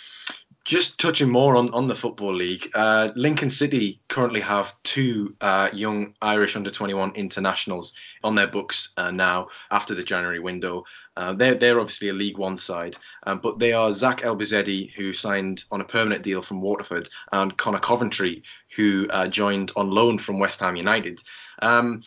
[0.64, 5.68] just touching more on, on the football league, uh, Lincoln City currently have two uh,
[5.72, 10.84] young Irish under 21 internationals on their books uh, now after the January window.
[11.16, 15.12] Uh, they're, they're obviously a League One side, um, but they are Zach Elbouzedi, who
[15.12, 18.42] signed on a permanent deal from Waterford, and Conor Coventry,
[18.76, 21.20] who uh, joined on loan from West Ham United.
[21.60, 22.02] Um,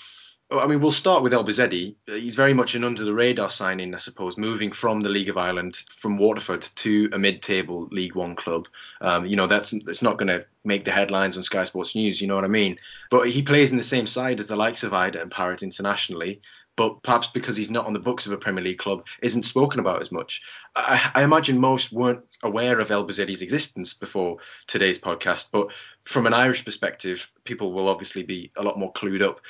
[0.51, 1.95] I mean, we'll start with Elbouzedi.
[2.05, 5.37] He's very much an under the radar signing, I suppose, moving from the League of
[5.37, 8.67] Ireland, from Waterford to a mid table League One club.
[9.01, 12.21] Um, you know, that's it's not going to make the headlines on Sky Sports News,
[12.21, 12.77] you know what I mean?
[13.09, 16.41] But he plays in the same side as the likes of Idah and Parrott internationally
[16.75, 19.79] but perhaps because he's not on the books of a Premier League club, isn't spoken
[19.79, 20.41] about as much.
[20.75, 25.67] I, I imagine most weren't aware of Elbouzedi's existence before today's podcast, but
[26.03, 29.41] from an Irish perspective, people will obviously be a lot more clued up.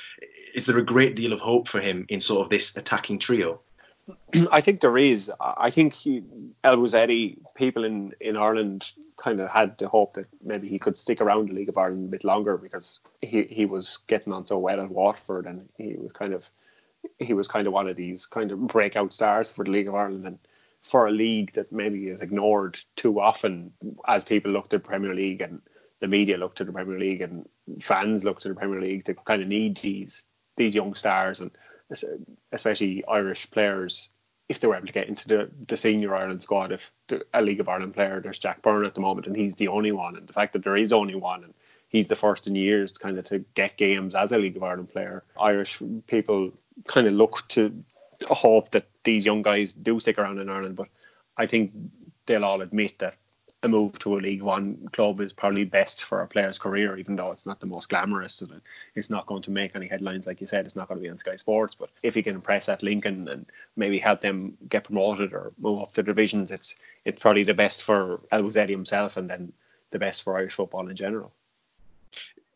[0.54, 3.60] Is there a great deal of hope for him in sort of this attacking trio?
[4.52, 5.32] I think there is.
[5.40, 6.22] I think he,
[6.62, 11.20] Elbouzedi, people in, in Ireland kind of had the hope that maybe he could stick
[11.20, 14.58] around the League of Ireland a bit longer because he, he was getting on so
[14.58, 16.48] well at Waterford and he was kind of
[17.18, 19.94] he was kind of one of these kind of breakout stars for the League of
[19.94, 20.38] Ireland and
[20.82, 23.72] for a league that maybe is ignored too often
[24.06, 25.60] as people look to the Premier League and
[26.00, 27.48] the media look to the Premier League and
[27.80, 30.24] fans look to the Premier League to kind of need these
[30.56, 31.50] these young stars and
[32.52, 34.08] especially Irish players
[34.48, 37.42] if they were able to get into the, the senior Ireland squad if the, a
[37.42, 40.16] League of Ireland player there's Jack Byrne at the moment and he's the only one
[40.16, 41.54] and the fact that there is only one and
[41.88, 44.90] he's the first in years kind of to get games as a League of Ireland
[44.90, 46.52] player Irish people
[46.86, 47.72] kind of look to
[48.24, 50.76] hope that these young guys do stick around in Ireland.
[50.76, 50.88] But
[51.36, 51.72] I think
[52.26, 53.16] they'll all admit that
[53.62, 57.16] a move to a League One club is probably best for a player's career, even
[57.16, 58.42] though it's not the most glamorous.
[58.42, 58.60] And
[58.94, 60.66] it's not going to make any headlines, like you said.
[60.66, 61.74] It's not going to be on Sky Sports.
[61.74, 65.80] But if he can impress at Lincoln and maybe help them get promoted or move
[65.82, 69.52] up the divisions, it's it's probably the best for Elbouzedi himself and then
[69.90, 71.32] the best for Irish football in general.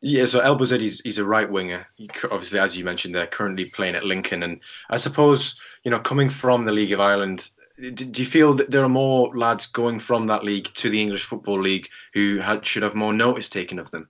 [0.03, 1.87] Yeah, so Elbouzedi is he's a right winger.
[1.97, 6.01] He, obviously, as you mentioned, they're currently playing at Lincoln, and I suppose you know
[6.01, 9.99] coming from the League of Ireland, do you feel that there are more lads going
[9.99, 13.79] from that league to the English Football League who had, should have more notice taken
[13.79, 14.09] of them?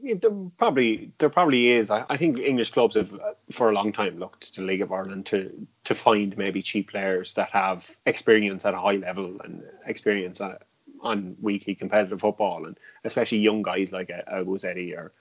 [0.00, 1.90] Yeah, there probably there probably is.
[1.90, 4.82] I, I, think English clubs have uh, for a long time looked to the League
[4.82, 9.40] of Ireland to to find maybe cheap players that have experience at a high level
[9.42, 10.62] and experience at,
[11.00, 15.12] on weekly competitive football, and especially young guys like uh, Elbouzedi or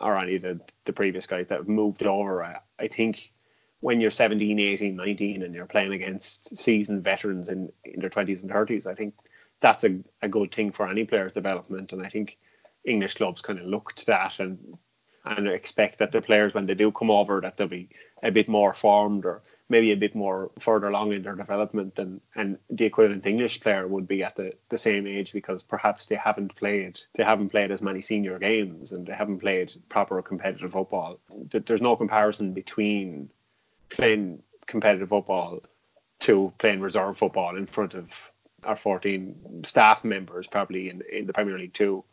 [0.00, 2.44] or any of the, the previous guys that have moved over.
[2.44, 3.32] I, I think
[3.80, 8.42] when you're 17, 18, 19 and you're playing against seasoned veterans in, in their 20s
[8.42, 9.14] and 30s, I think
[9.60, 11.92] that's a, a good thing for any player's development.
[11.92, 12.38] And I think
[12.84, 14.78] English clubs kind of look to that and
[15.24, 17.88] and expect that the players when they do come over that they'll be
[18.24, 22.20] a bit more formed or maybe a bit more further along in their development and
[22.34, 26.16] and the equivalent English player would be at the, the same age because perhaps they
[26.16, 30.72] haven't played they haven't played as many senior games and they haven't played proper competitive
[30.72, 31.18] football.
[31.50, 33.30] There's no comparison between
[33.88, 35.60] playing competitive football
[36.20, 38.32] to playing reserve football in front of
[38.64, 42.04] our 14 staff members probably in, in the Premier League too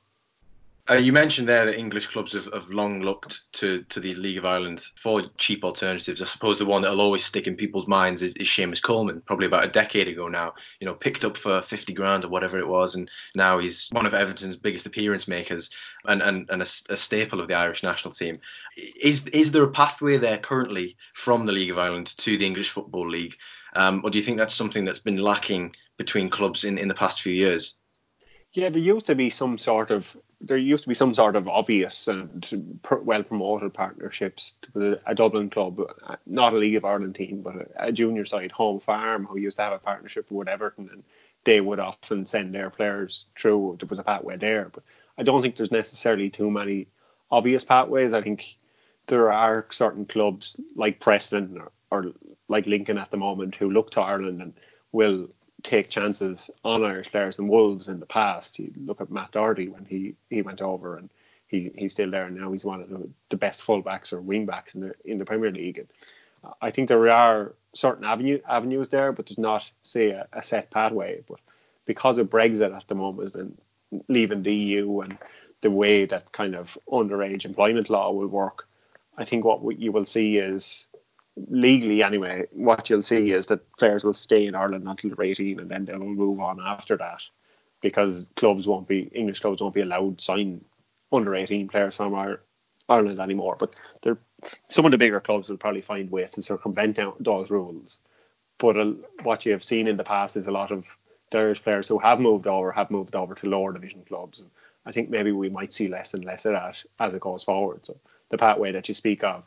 [0.89, 4.37] uh, you mentioned there that English clubs have, have, long looked to, to the League
[4.37, 6.21] of Ireland for cheap alternatives.
[6.21, 9.45] I suppose the one that'll always stick in people's minds is, is Seamus Coleman, probably
[9.45, 10.53] about a decade ago now.
[10.79, 14.05] You know, picked up for 50 grand or whatever it was, and now he's one
[14.05, 15.69] of Everton's biggest appearance makers
[16.05, 18.39] and, and, and a, a staple of the Irish national team.
[18.77, 22.71] Is is there a pathway there currently from the League of Ireland to the English
[22.71, 23.37] Football League,
[23.75, 26.95] um, or do you think that's something that's been lacking between clubs in, in the
[26.95, 27.77] past few years?
[28.53, 31.47] Yeah, there used to be some sort of there used to be some sort of
[31.47, 37.15] obvious and well promoted partnerships with a Dublin club, uh, not a League of Ireland
[37.15, 40.89] team, but a, junior side, Home Farm, who used to have a partnership with Everton,
[40.91, 41.03] and
[41.43, 43.77] they would often send their players through.
[43.79, 44.83] There was a pathway there, but
[45.17, 46.87] I don't think there's necessarily too many
[47.29, 48.13] obvious pathways.
[48.13, 48.57] I think
[49.07, 52.13] there are certain clubs like Preston or, or
[52.47, 54.53] like Lincoln at the moment who look to Ireland and
[54.91, 55.27] will
[55.63, 58.59] take chances on Irish players and Wolves in the past.
[58.59, 61.09] You look at Matt Doherty when he, he went over and
[61.47, 62.51] he, he's still there and now.
[62.51, 65.79] He's one of the, the best fullbacks or wingbacks in the in the Premier League.
[65.79, 65.87] And
[66.61, 70.69] I think there are certain avenue avenues there, but there's not say a, a set
[70.69, 71.23] pathway.
[71.27, 71.39] But
[71.85, 73.57] because of Brexit at the moment and
[74.07, 75.17] leaving the EU and
[75.61, 78.67] the way that kind of underage employment law will work,
[79.17, 80.87] I think what you will see is
[81.47, 85.59] legally anyway, what you'll see is that players will stay in Ireland until they're 18
[85.59, 87.21] and then they'll move on after that
[87.81, 90.63] because clubs won't be English clubs won't be allowed sign
[91.11, 92.37] under 18 players from
[92.87, 93.57] Ireland anymore.
[93.59, 93.75] But
[94.67, 97.97] some of the bigger clubs will probably find ways to circumvent those rules.
[98.57, 98.91] But uh,
[99.23, 100.95] what you have seen in the past is a lot of
[101.33, 104.39] Irish players who have moved over have moved over to lower division clubs.
[104.39, 104.49] And
[104.85, 107.85] I think maybe we might see less and less of that as it goes forward.
[107.85, 107.95] So
[108.29, 109.43] the pathway that you speak of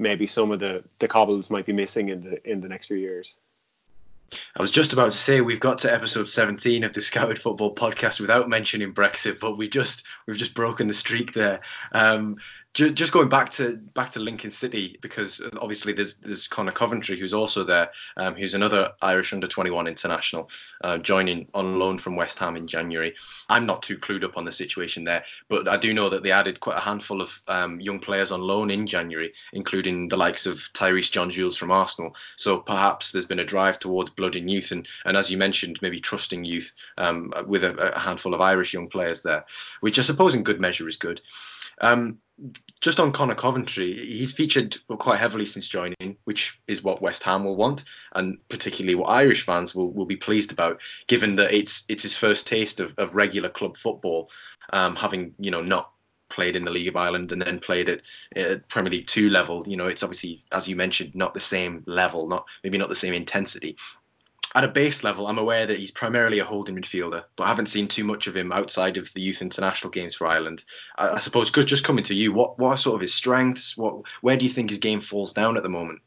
[0.00, 2.96] maybe some of the, the cobbles might be missing in the in the next few
[2.96, 3.36] years.
[4.56, 7.74] I was just about to say we've got to episode 17 of the Scouted Football
[7.74, 11.60] Podcast without mentioning Brexit, but we just we've just broken the streak there.
[11.92, 12.36] Um,
[12.72, 17.32] just going back to back to Lincoln City because obviously there's there's Conor Coventry who's
[17.32, 20.48] also there, um, who's another Irish under 21 international,
[20.84, 23.14] uh, joining on loan from West Ham in January.
[23.48, 26.30] I'm not too clued up on the situation there, but I do know that they
[26.30, 30.46] added quite a handful of um, young players on loan in January, including the likes
[30.46, 32.14] of Tyreece John-Jules from Arsenal.
[32.36, 35.82] So perhaps there's been a drive towards blood in youth, and and as you mentioned,
[35.82, 39.44] maybe trusting youth um, with a, a handful of Irish young players there,
[39.80, 41.20] which I suppose in good measure is good.
[41.80, 42.18] Um,
[42.80, 47.44] just on Conor Coventry, he's featured quite heavily since joining, which is what West Ham
[47.44, 51.84] will want, and particularly what Irish fans will, will be pleased about, given that it's
[51.88, 54.30] it's his first taste of, of regular club football,
[54.72, 55.90] um, having you know not
[56.30, 58.02] played in the League of Ireland and then played at,
[58.36, 59.64] at Premier League two level.
[59.66, 62.96] You know, it's obviously as you mentioned not the same level, not maybe not the
[62.96, 63.76] same intensity,
[64.54, 67.66] at a base level, I'm aware that he's primarily a holding midfielder, but I haven't
[67.66, 70.64] seen too much of him outside of the youth international games for Ireland.
[70.98, 73.76] I, I suppose just coming to you, what what are sort of his strengths?
[73.76, 76.00] What where do you think his game falls down at the moment?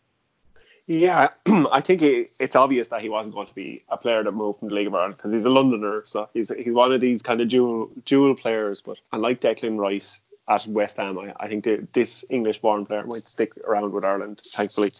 [0.85, 1.29] Yeah,
[1.71, 4.59] I think it, it's obvious that he wasn't going to be a player that moved
[4.59, 7.21] from the League of Ireland because he's a Londoner, so he's he's one of these
[7.21, 8.81] kind of dual dual players.
[8.81, 13.23] But unlike Declan Rice at West Ham, I, I think the, this English-born player might
[13.23, 14.91] stick around with Ireland, thankfully.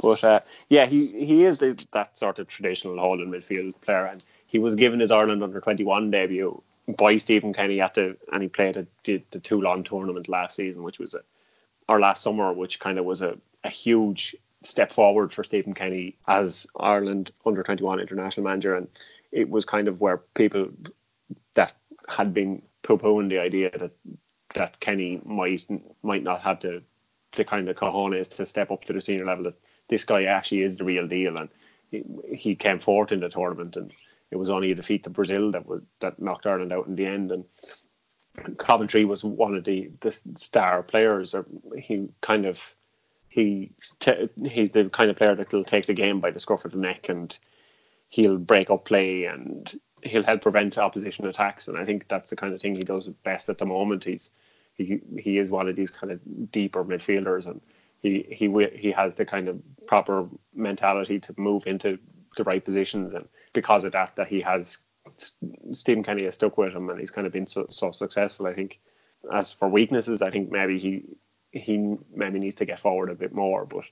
[0.00, 4.22] But uh, yeah, he he is the, that sort of traditional holding midfield player, and
[4.46, 6.62] he was given his Ireland under 21 debut
[6.96, 10.82] by Stephen Kenny at the and he played at the, the Toulon tournament last season,
[10.82, 11.20] which was a
[11.88, 16.16] or last summer, which kind of was a, a huge step forward for Stephen Kenny
[16.26, 18.88] as Ireland under 21 international manager, and
[19.32, 20.68] it was kind of where people
[21.54, 21.74] that
[22.08, 23.92] had been poo-pooing the idea that
[24.54, 25.66] that Kenny might
[26.02, 26.82] might not have the
[27.32, 29.54] the kind of cojones to step up to the senior level that
[29.88, 31.48] this guy actually is the real deal, and
[31.90, 33.92] he, he came fourth in the tournament, and
[34.30, 37.06] it was only a defeat to Brazil that was that knocked Ireland out in the
[37.06, 37.44] end, and
[38.58, 42.74] Coventry was one of the the star players, or he kind of
[43.28, 46.72] he he's the kind of player that will take the game by the scruff of
[46.72, 47.36] the neck, and
[48.08, 52.36] he'll break up play and he'll help prevent opposition attacks, and I think that's the
[52.36, 54.04] kind of thing he does best at the moment.
[54.04, 54.28] He's
[54.74, 56.20] he he is one of these kind of
[56.52, 57.60] deeper midfielders, and
[58.00, 61.98] he he he has the kind of proper mentality to move into
[62.36, 64.78] the right positions, and because of that, that he has
[65.72, 68.46] Stephen Kenny has stuck with him, and he's kind of been so, so successful.
[68.46, 68.80] I think.
[69.34, 71.04] As for weaknesses, I think maybe he
[71.50, 73.84] he maybe needs to get forward a bit more, but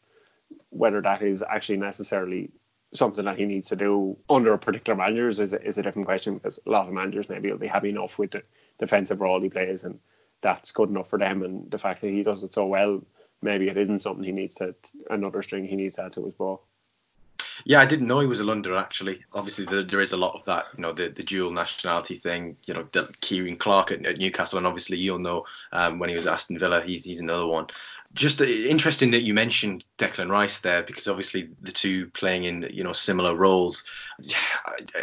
[0.71, 2.51] whether that is actually necessarily
[2.93, 6.35] something that he needs to do under a particular manager is, is a different question
[6.35, 8.43] because a lot of managers maybe will be happy enough with the
[8.79, 9.99] defensive role he plays and
[10.43, 13.03] that's good enough for them and the fact that he does it so well
[13.43, 14.75] maybe it isn't something he needs to
[15.11, 16.61] another string he needs to add to his bow.
[17.65, 19.25] Yeah, I didn't know he was a Londoner actually.
[19.33, 22.57] Obviously, there, there is a lot of that, you know, the, the dual nationality thing.
[22.65, 26.27] You know, Ciarán Clark at, at, Newcastle, and obviously you'll know um, when he was
[26.27, 27.67] at Aston Villa, he's he's another one.
[28.17, 32.69] Just uh, interesting that you mentioned Declan Rice there because obviously the two playing in
[32.73, 33.85] you know similar roles.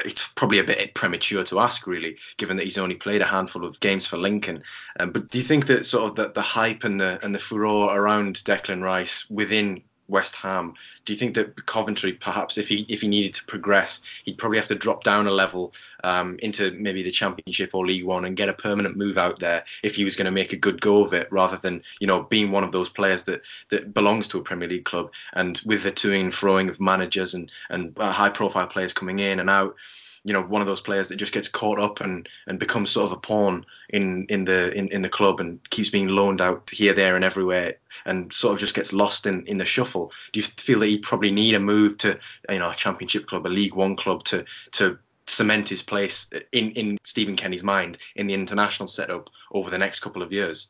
[0.06, 3.66] It's probably a bit premature to ask really, given that he's only played a handful
[3.66, 4.64] of games for Lincoln.
[5.00, 7.40] Um, but do you think that sort of the, the hype and the and the
[7.40, 9.84] furore around Declan Rice within
[10.14, 10.76] West Ham.
[11.06, 14.60] Do you think that Coventry, perhaps, if he if he needed to progress, he'd probably
[14.60, 18.38] have to drop down a level um, into maybe the Championship or League One and
[18.38, 21.04] get a permanent move out there if he was going to make a good go
[21.04, 24.38] of it, rather than you know being one of those players that that belongs to
[24.38, 28.12] a Premier League club and with the toing and froing of managers and and uh,
[28.12, 29.76] high profile players coming in and out
[30.24, 33.08] you know one of those players that just gets caught up and and becomes sort
[33.08, 36.70] of a pawn in in the in, in the club and keeps being loaned out
[36.70, 40.12] here, there, and everywhere, and sort of just gets lost in in the shuffle.
[40.32, 42.20] Do you feel that he probably need a move to
[42.50, 44.98] you know a Championship club, a League One club to to
[45.28, 50.00] cement his place in in Stephen Kenny's mind in the international setup over the next
[50.00, 50.70] couple of years?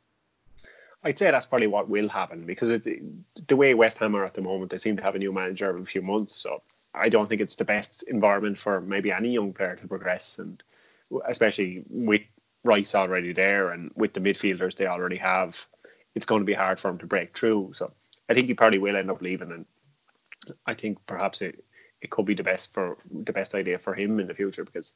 [1.04, 2.88] I'd say that's probably what will happen because it,
[3.48, 5.68] the way West Ham are at the moment, they seem to have a new manager
[5.68, 6.34] every few months.
[6.34, 6.62] So
[6.94, 10.62] I don't think it's the best environment for maybe any young player to progress, and
[11.28, 12.22] especially with
[12.64, 15.66] Rice already there and with the midfielders they already have,
[16.16, 17.74] it's going to be hard for him to break through.
[17.74, 17.92] So
[18.30, 19.66] I think he probably will end up leaving, and
[20.66, 21.64] I think perhaps it
[22.02, 24.94] it could be the best for the best idea for him in the future because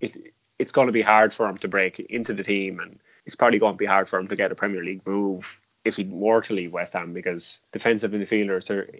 [0.00, 0.16] it
[0.58, 3.58] it's going to be hard for him to break into the team, and it's probably
[3.58, 6.40] going to be hard for him to get a Premier League move if he were
[6.42, 8.90] to leave West Ham because defensive midfielders are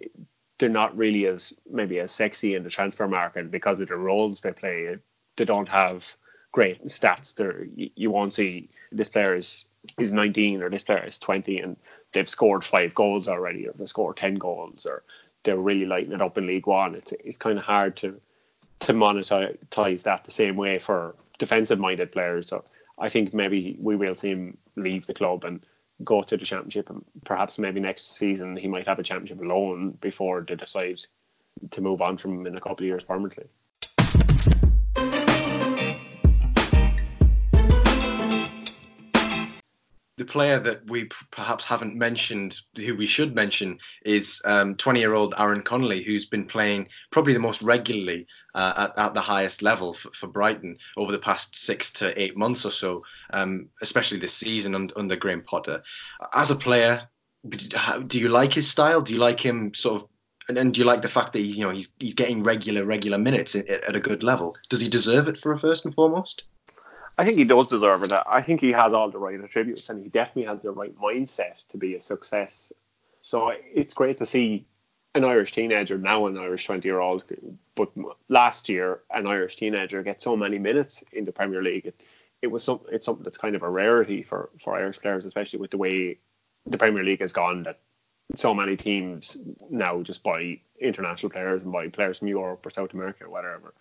[0.59, 4.41] they're not really as maybe as sexy in the transfer market because of the roles
[4.41, 4.97] they play.
[5.37, 6.13] They don't have
[6.51, 7.33] great stats.
[7.33, 9.65] There, you won't see this player is
[9.97, 11.77] is 19 or this player is 20 and
[12.11, 15.03] they've scored five goals already or they scored 10 goals or
[15.43, 16.95] they're really lighting it up in League One.
[16.95, 18.19] It's it's kind of hard to
[18.81, 22.47] to monetize that the same way for defensive minded players.
[22.47, 22.65] So
[22.97, 25.61] I think maybe we will see him leave the club and
[26.03, 26.89] go to the championship
[27.25, 30.99] perhaps maybe next season he might have a championship alone before they decide
[31.71, 33.45] to move on from him in a couple of years permanently.
[40.29, 46.03] Player that we perhaps haven't mentioned, who we should mention, is 20-year-old um, Aaron Connolly,
[46.03, 50.27] who's been playing probably the most regularly uh, at, at, the highest level for, for,
[50.27, 53.01] Brighton over the past six to eight months or so,
[53.31, 55.83] um, especially this season under, under Graham Potter.
[56.33, 57.07] As a player,
[57.47, 59.01] do you like his style?
[59.01, 60.09] Do you like him sort of
[60.47, 62.83] and, and, do you like the fact that he, you know he's he's getting regular
[62.83, 64.57] regular minutes at, at, a good level?
[64.69, 66.43] Does he deserve it for a first and foremost?
[67.19, 68.13] I think he does deserve it.
[68.13, 71.55] I think he has all the right attributes and he definitely has the right mindset
[71.69, 72.71] to be a success.
[73.21, 74.65] So it's great to see
[75.15, 77.23] an Irish teenager, now an Irish 20 year old,
[77.75, 77.89] but
[78.29, 81.87] last year, an Irish teenager get so many minutes in the Premier League.
[81.87, 82.01] It,
[82.41, 85.59] it was some, it's something that's kind of a rarity for, for Irish players, especially
[85.59, 86.19] with the way
[86.65, 87.79] the Premier League has gone that
[88.35, 89.37] so many teams
[89.69, 93.73] now just buy international players and buy players from Europe or South America or whatever.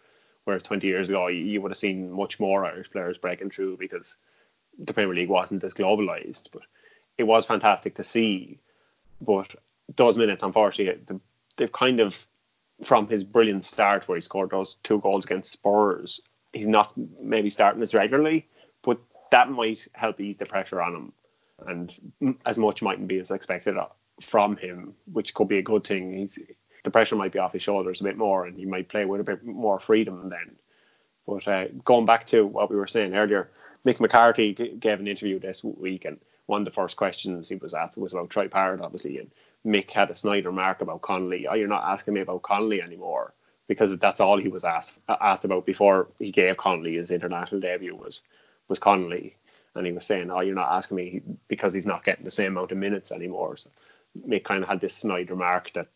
[0.48, 4.16] Whereas 20 years ago, you would have seen much more Irish players breaking through because
[4.78, 6.48] the Premier League wasn't as globalized.
[6.50, 6.62] But
[7.18, 8.58] it was fantastic to see.
[9.20, 9.54] But
[9.94, 11.18] those minutes, unfortunately,
[11.58, 12.26] they've kind of,
[12.82, 16.22] from his brilliant start where he scored those two goals against Spurs,
[16.54, 18.48] he's not maybe starting as regularly,
[18.82, 18.98] but
[19.30, 21.12] that might help ease the pressure on him.
[21.66, 23.88] And as much mightn't be as expected uh,
[24.22, 26.14] from him, which could be a good thing.
[26.16, 26.38] He's
[26.88, 29.20] the pressure might be off his shoulders a bit more, and he might play with
[29.20, 30.56] a bit more freedom then.
[31.26, 33.50] But uh, going back to what we were saying earlier,
[33.84, 37.56] Mick McCarthy g- gave an interview this week, and one of the first questions he
[37.56, 39.30] was asked was about Troy Parrott, obviously, and
[39.66, 41.46] Mick had a snide remark about Connolly.
[41.46, 43.34] Oh, you're not asking me about Connolly anymore
[43.66, 47.94] because that's all he was asked asked about before he gave Connolly his international debut
[47.94, 48.22] was
[48.68, 49.36] was Connolly,
[49.74, 52.52] and he was saying, "Oh, you're not asking me because he's not getting the same
[52.52, 53.68] amount of minutes anymore." So
[54.26, 55.88] Mick kind of had this snide remark that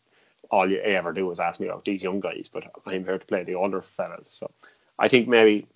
[0.53, 3.25] all you ever do is ask me about these young guys, but I'm here to
[3.25, 4.29] play the older fellas.
[4.29, 4.51] So
[4.99, 5.67] I think maybe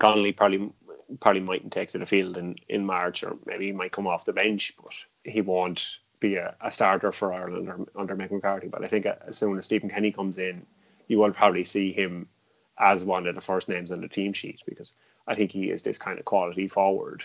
[0.00, 0.72] Connolly probably
[1.20, 4.24] probably mightn't take to the field in, in March, or maybe he might come off
[4.24, 4.92] the bench, but
[5.22, 5.86] he won't
[6.18, 8.66] be a, a starter for Ireland under, under Mick McCarthy.
[8.66, 10.66] But I think uh, as soon as Stephen Kenny comes in,
[11.06, 12.28] you will probably see him
[12.76, 14.94] as one of the first names on the team sheet because
[15.28, 17.22] I think he is this kind of quality forward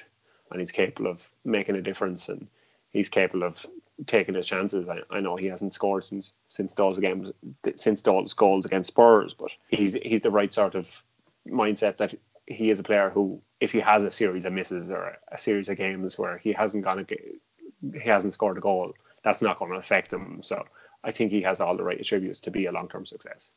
[0.52, 2.48] and he's capable of making a difference and
[2.92, 3.66] he's capable of
[4.08, 4.90] taking his chances.
[4.90, 7.32] I, I know he hasn't scored since since those games
[7.76, 11.04] since those goals against Spurs, but he's he's the right sort of
[11.48, 12.14] mindset that
[12.48, 15.70] he is a player who, if he has a series of misses or a series
[15.70, 19.72] of games where he hasn't gone a, he hasn't scored a goal, that's not going
[19.72, 20.42] to affect him.
[20.44, 20.66] So
[21.04, 23.50] I think he has all the right attributes to be a long term success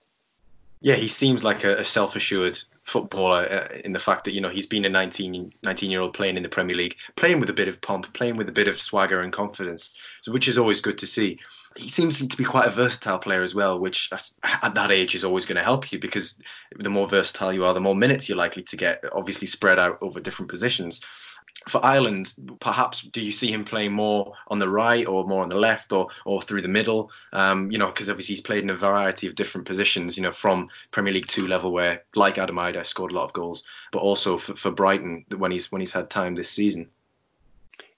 [0.81, 4.49] yeah, he seems like a, a self-assured footballer uh, in the fact that you know
[4.49, 7.55] he's been a 19, 19 year old playing in the Premier League, playing with a
[7.55, 10.81] bit of pomp, playing with a bit of swagger and confidence, so which is always
[10.81, 11.39] good to see.
[11.77, 14.11] He seems to be quite a versatile player as well, which
[14.43, 16.39] at that age is always going to help you because
[16.75, 19.99] the more versatile you are, the more minutes you're likely to get, obviously spread out
[20.01, 21.03] over different positions
[21.69, 25.49] for Ireland, perhaps do you see him playing more on the right or more on
[25.49, 27.11] the left or or through the middle?
[27.33, 30.17] Um, you know, because obviously he's played in a variety of different positions.
[30.17, 33.33] You know, from Premier League two level where, like Adam Idah, scored a lot of
[33.33, 36.89] goals, but also for, for Brighton when he's when he's had time this season.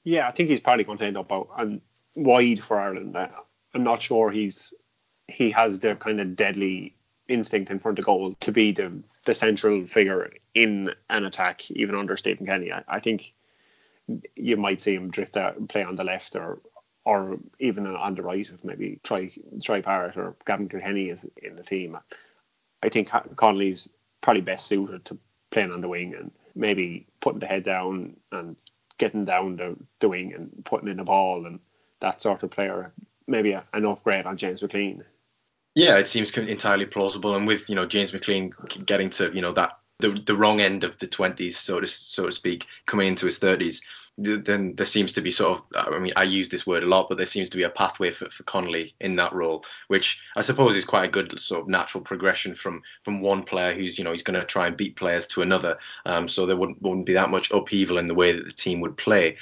[0.02, 1.82] Yeah, I think he's probably going to end up out and
[2.14, 3.16] wide for Ireland.
[3.16, 4.72] I'm not sure he's
[5.26, 6.94] he has the kind of deadly
[7.28, 8.90] instinct in front of goal to be the,
[9.26, 12.72] the central figure in an attack, even under Stephen Kenny.
[12.72, 13.34] I, I think
[14.36, 16.60] you might see him drift out, play on the left or
[17.04, 19.32] or even on the right if maybe try
[19.62, 21.96] Troy Parrott or Gavin Kilkenny is in the team.
[22.82, 23.88] I think Connolly's
[24.20, 25.18] probably best suited to
[25.50, 28.56] playing on the wing and maybe putting the head down and
[28.98, 31.60] getting down the, the wing and putting in the ball and
[32.00, 32.92] that sort of player.
[33.26, 35.04] Maybe a, an upgrade on James McLean.
[35.74, 38.50] Yeah, it seems entirely plausible, and with you know James McLean
[38.84, 42.26] getting to you know that the, the wrong end of the 20s, so to so
[42.26, 43.82] to speak, coming into his 30s,
[44.16, 47.08] then there seems to be sort of I mean I use this word a lot,
[47.08, 50.42] but there seems to be a pathway for, for Connolly in that role, which I
[50.42, 54.04] suppose is quite a good sort of natural progression from from one player who's you
[54.04, 55.78] know he's going to try and beat players to another.
[56.04, 58.80] Um, so there wouldn't wouldn't be that much upheaval in the way that the team
[58.80, 59.36] would play.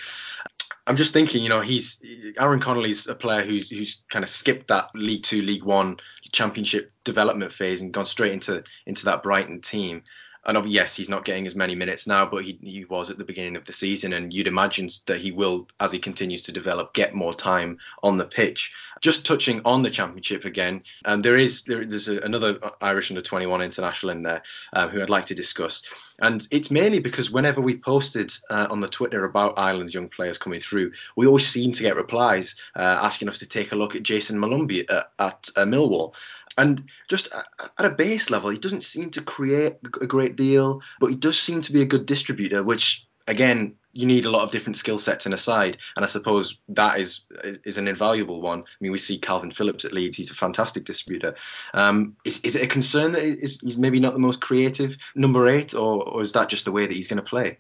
[0.86, 2.00] I'm just thinking, you know, he's
[2.38, 5.96] Aaron Connolly's a player who's who's kind of skipped that League Two, League One,
[6.32, 10.02] Championship development phase and gone straight into into that Brighton team
[10.47, 13.24] and yes, he's not getting as many minutes now, but he, he was at the
[13.24, 16.94] beginning of the season, and you'd imagine that he will, as he continues to develop,
[16.94, 18.72] get more time on the pitch.
[19.01, 23.20] Just touching on the championship again, and there is there, there's a, another Irish under
[23.20, 24.42] 21 international in there
[24.72, 25.82] uh, who I'd like to discuss,
[26.22, 30.38] and it's mainly because whenever we posted uh, on the Twitter about Ireland's young players
[30.38, 33.97] coming through, we always seem to get replies uh, asking us to take a look
[33.97, 36.14] at Jason Molumby at, at uh, Millwall.
[36.57, 41.09] And just at a base level, he doesn't seem to create a great deal, but
[41.09, 44.50] he does seem to be a good distributor, which again you need a lot of
[44.50, 47.22] different skill sets in a side, and I suppose that is
[47.64, 48.61] is an invaluable one.
[48.61, 51.34] I mean, we see Calvin Phillips at Leeds; he's a fantastic distributor.
[51.72, 55.74] Um, is is it a concern that he's maybe not the most creative number eight,
[55.74, 57.59] or, or is that just the way that he's going to play?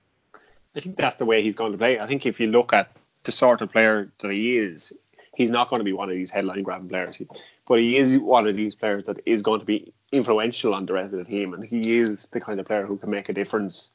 [0.74, 1.98] I think that's the way he's going to play.
[1.98, 2.92] I think if you look at
[3.24, 4.92] the sort of player that he is,
[5.36, 7.20] he's not going to be one of these headline grabbing players,
[7.68, 10.94] but he is one of these players that is going to be influential on the
[10.94, 13.34] rest of the team, and he is the kind of player who can make a
[13.34, 13.90] difference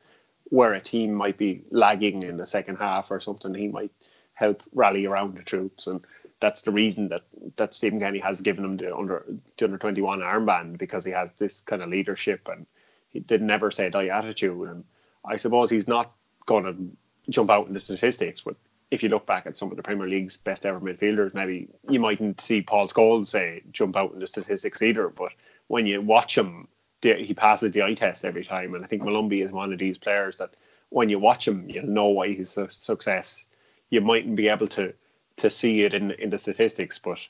[0.49, 3.53] where a team might be lagging in the second half or something.
[3.53, 3.91] He might
[4.33, 6.01] help rally around the troops, and
[6.39, 7.23] that's the reason that
[7.57, 9.25] that Stephen Kenny has given him the under
[9.57, 12.65] the under 21 armband because he has this kind of leadership and
[13.09, 14.83] he did never say die attitude, and
[15.25, 16.11] I suppose he's not
[16.45, 18.55] going to jump out in the statistics, but
[18.91, 21.99] if you look back at some of the Premier League's best ever midfielders, maybe you
[21.99, 25.07] mightn't see Paul Scholes say jump out in the statistics either.
[25.07, 25.31] But
[25.67, 26.67] when you watch him,
[27.01, 28.75] he passes the eye test every time.
[28.75, 30.51] And I think Molumby is one of these players that
[30.89, 33.45] when you watch him, you'll know why he's a success.
[33.89, 34.93] You mightn't be able to
[35.37, 37.25] to see it in in the statistics, but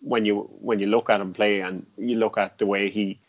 [0.00, 3.20] when you when you look at him play and you look at the way he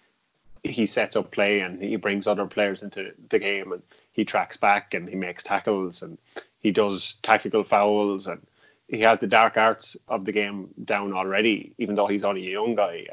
[0.63, 4.57] he sets up play and he brings other players into the game and he tracks
[4.57, 6.17] back and he makes tackles and
[6.59, 8.45] he does tactical fouls and
[8.87, 12.51] he has the dark arts of the game down already, even though he's only a
[12.51, 13.07] young guy.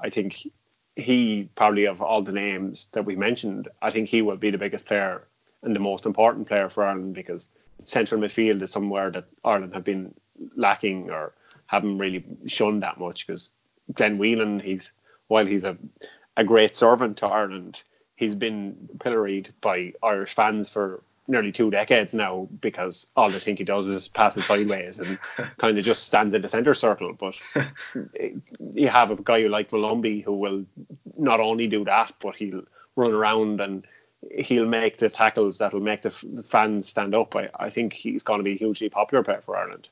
[0.00, 0.48] I think
[0.96, 4.58] he probably of all the names that we mentioned, I think he will be the
[4.58, 5.26] biggest player
[5.62, 7.48] and the most important player for Ireland because
[7.84, 10.14] central midfield is somewhere that Ireland have been
[10.56, 11.34] lacking or
[11.66, 13.50] haven't really shown that much because
[13.94, 14.90] Glenn Whelan, he's
[15.28, 15.76] while he's a
[16.36, 17.82] a great servant to Ireland.
[18.16, 23.58] He's been pilloried by Irish fans for nearly two decades now because all they think
[23.58, 25.18] he does is pass it sideways and
[25.58, 27.12] kind of just stands in the centre circle.
[27.12, 27.34] But
[28.74, 30.64] you have a guy like Molumby who will
[31.16, 32.62] not only do that, but he'll
[32.96, 33.86] run around and
[34.30, 36.10] he'll make the tackles that'll make the
[36.44, 37.34] fans stand up.
[37.36, 39.88] I, I think he's going to be a hugely popular player for Ireland.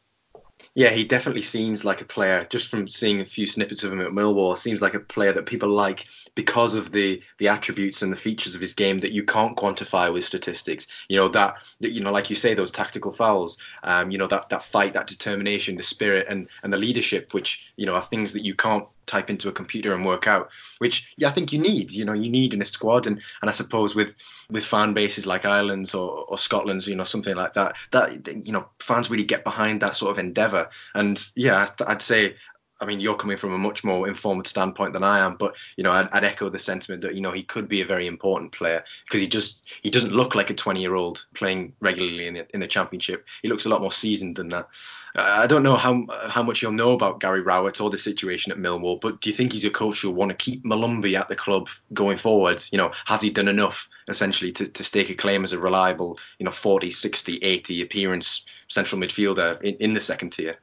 [0.75, 2.47] Yeah, he definitely seems like a player.
[2.49, 5.47] Just from seeing a few snippets of him at Millwall, seems like a player that
[5.47, 6.07] people like
[6.37, 10.13] because of the the attributes and the features of his game that you can't quantify
[10.13, 10.87] with statistics.
[11.09, 13.59] You know that, that you know, like you say, those tactical fouls.
[13.83, 17.73] Um, you know that that fight, that determination, the spirit, and and the leadership, which
[17.77, 21.13] you know are things that you can't type into a computer and work out, which
[21.17, 21.93] yeah, I think you need.
[21.93, 24.15] You know, you need in a squad, and and I suppose with
[24.51, 28.53] with fan bases like Ireland's or, or Scotland's, you know, something like that, that you
[28.53, 30.71] know, fans really get behind that sort of endeavour.
[30.95, 32.37] And yeah, I'd say
[32.81, 35.85] I mean, you're coming from a much more informed standpoint than I am, but you
[35.85, 38.53] know, I'd, I'd, echo the sentiment that you know he could be a very important
[38.53, 42.35] player because he just he doesn't look like a 20 year old playing regularly in
[42.35, 43.27] the, in the championship.
[43.43, 44.69] He looks a lot more seasoned than that.
[45.17, 48.59] I don't know how how much you'll know about Gary Rowett or the situation at
[48.59, 51.37] Millwall, but do you think he's a coach who'll want to keep Molumby at the
[51.37, 52.65] club going forward?
[52.71, 56.19] You know, has he done enough essentially to, to stake a claim as a reliable,
[56.39, 60.59] you know, 40, 60, 80 appearance central midfielder in, in the second tier?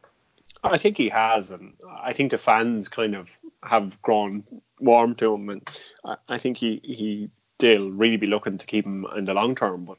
[0.63, 3.31] I think he has, and I think the fans kind of
[3.63, 4.43] have grown
[4.79, 5.69] warm to him, and
[6.27, 7.29] I think he he
[7.59, 9.85] they'll really be looking to keep him in the long term.
[9.85, 9.97] But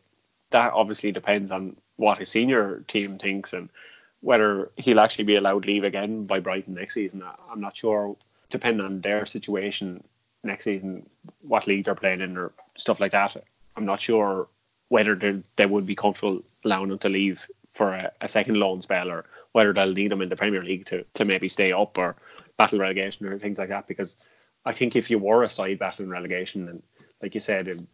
[0.50, 3.68] that obviously depends on what his senior team thinks and
[4.20, 7.22] whether he'll actually be allowed leave again by Brighton next season.
[7.50, 8.16] I'm not sure.
[8.50, 10.02] Depending on their situation,
[10.42, 11.08] next season
[11.42, 13.36] what league they're playing in or stuff like that.
[13.76, 14.48] I'm not sure
[14.88, 17.46] whether they would be comfortable allowing him to leave
[17.78, 20.84] for a, a, second loan spell or whether they'll need him in the Premier League
[20.86, 22.16] to, to maybe stay up or
[22.56, 23.86] battle relegation or things like that.
[23.86, 24.16] Because
[24.66, 26.82] I think if you were a side battling relegation and
[27.22, 27.86] like you said,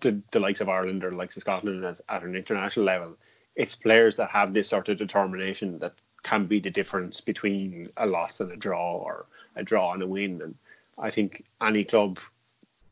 [0.00, 3.16] the, the likes of Ireland or the likes of Scotland at, at an international level,
[3.56, 8.06] it's players that have this sort of determination that can be the difference between a
[8.06, 10.40] loss and a draw or a draw and a win.
[10.40, 10.54] And
[10.98, 12.20] I think any club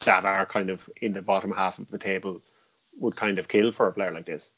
[0.04, 2.42] that are kind of in the bottom half of the table
[2.98, 4.50] would kind of kill for a player like this.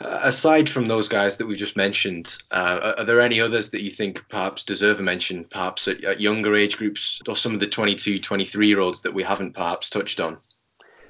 [0.00, 3.90] Aside from those guys that we just mentioned, uh, are there any others that you
[3.90, 7.66] think perhaps deserve a mention, perhaps at, at younger age groups, or some of the
[7.66, 10.38] 22, 23 year olds that we haven't perhaps touched on?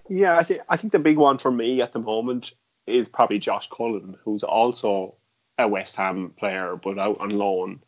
[0.08, 2.52] Yeah, I think I think the big one for me at the moment
[2.86, 5.16] is probably Josh Cullen, who's also
[5.58, 7.82] a West Ham player but out on loan.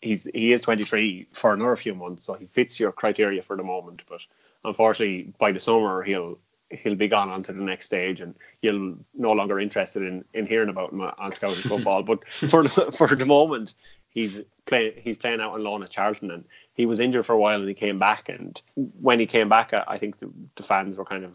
[0.00, 3.62] He's he is 23 for another few months, so he fits your criteria for the
[3.62, 4.02] moment.
[4.08, 4.20] But
[4.64, 6.38] unfortunately, by the summer he'll
[6.72, 10.46] he'll be gone on to the next stage, and you'll no longer interested in, in
[10.46, 12.02] hearing about him on scouting football.
[12.02, 13.74] but for the, for the moment,
[14.08, 16.44] he's playing he's playing out on loan at Charlton, and
[16.74, 18.28] he was injured for a while, and he came back.
[18.28, 21.32] And when he came back, I, I think the, the, fans were kind of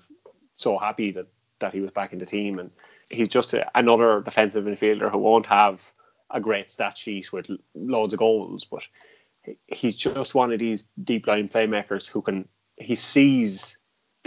[0.57, 1.27] so happy that
[1.59, 2.71] that he was back in the team, and
[3.09, 5.81] he's just a, another defensive midfielder who won't have
[6.29, 8.83] a great stat sheet with loads of goals, but
[9.67, 13.76] he's just one of these deep line playmakers who can he sees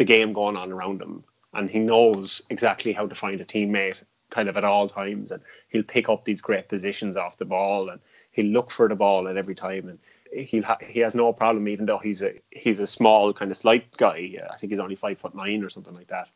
[0.00, 1.22] the game going on around him,
[1.52, 3.98] and he knows exactly how to find a teammate
[4.30, 7.90] kind of at all times, and he'll pick up these great positions off the ball,
[7.90, 9.98] and he'll look for the ball at every time, and
[10.32, 13.58] he ha- he has no problem even though he's a he's a small kind of
[13.58, 14.38] slight guy.
[14.50, 16.28] I think he's only five foot nine or something like that.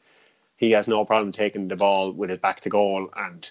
[0.59, 3.51] He has no problem taking the ball with his back to goal and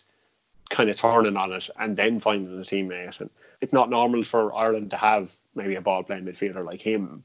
[0.70, 3.20] kind of turning on it and then finding a teammate.
[3.20, 7.24] And it's not normal for Ireland to have maybe a ball playing midfielder like him.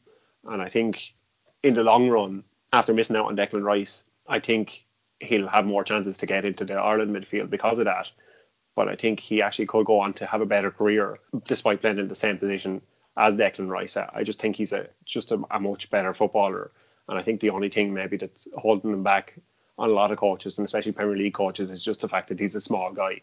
[0.48, 1.14] And I think
[1.62, 4.84] in the long run, after missing out on Declan Rice, I think
[5.20, 8.10] he'll have more chances to get into the Ireland midfield because of that.
[8.76, 11.98] But I think he actually could go on to have a better career despite playing
[11.98, 12.80] in the same position
[13.16, 13.96] as Declan Rice.
[13.96, 16.70] I just think he's a just a, a much better footballer.
[17.08, 19.36] And I think the only thing maybe that's holding him back
[19.78, 22.38] on a lot of coaches and especially Premier League coaches is just the fact that
[22.38, 23.22] he's a small guy.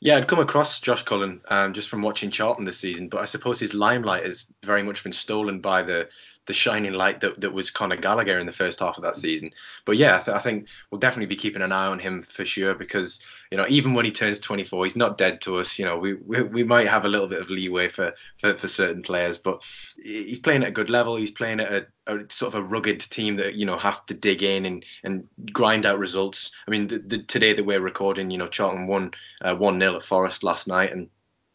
[0.00, 3.24] Yeah, I'd come across Josh Cullen um, just from watching Charlton this season, but I
[3.24, 6.08] suppose his limelight has very much been stolen by the
[6.46, 9.50] the shining light that, that was Conor Gallagher in the first half of that season.
[9.84, 12.44] But yeah, I, th- I, think we'll definitely be keeping an eye on him for
[12.44, 13.20] sure because
[13.50, 15.78] you know even when he turns 24, he's not dead to us.
[15.78, 18.68] You know, we we, we might have a little bit of leeway for, for, for
[18.68, 19.62] certain players, but
[20.02, 21.16] he's playing at a good level.
[21.16, 24.14] He's playing at a, a, sort of a rugged team that you know have to
[24.14, 26.52] dig in and and grind out results.
[26.66, 29.10] I mean, the, the, today that we're recording, you know, Charlton won
[29.42, 31.08] uh, one uh, 0 at Forest last night and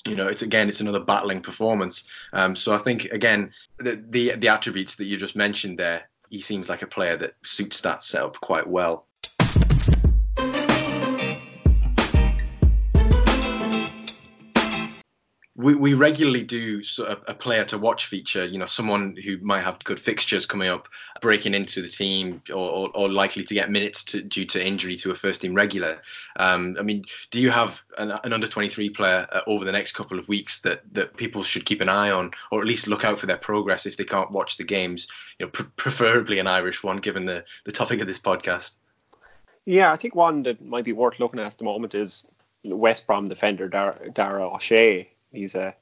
[0.07, 2.05] you know, it's again, it's another battling performance.
[2.33, 6.41] Um, so I think again, the, the the attributes that you just mentioned there, he
[6.41, 9.05] seems like a player that suits that setup quite well.
[15.55, 18.45] We, we regularly do sort of a player to watch feature.
[18.45, 20.87] You know, someone who might have good fixtures coming up,
[21.21, 24.95] breaking into the team, or, or, or likely to get minutes to, due to injury
[24.97, 25.99] to a first team regular.
[26.37, 29.91] Um, I mean, do you have an, an under 23 player uh, over the next
[29.91, 33.03] couple of weeks that that people should keep an eye on, or at least look
[33.03, 35.09] out for their progress if they can't watch the games?
[35.37, 38.77] You know, pr- preferably an Irish one, given the the topic of this podcast.
[39.65, 42.25] Yeah, I think one that might be worth looking at at the moment is
[42.63, 45.09] West Brom defender Dar- Dara O'Shea.
[45.32, 45.73] He's a,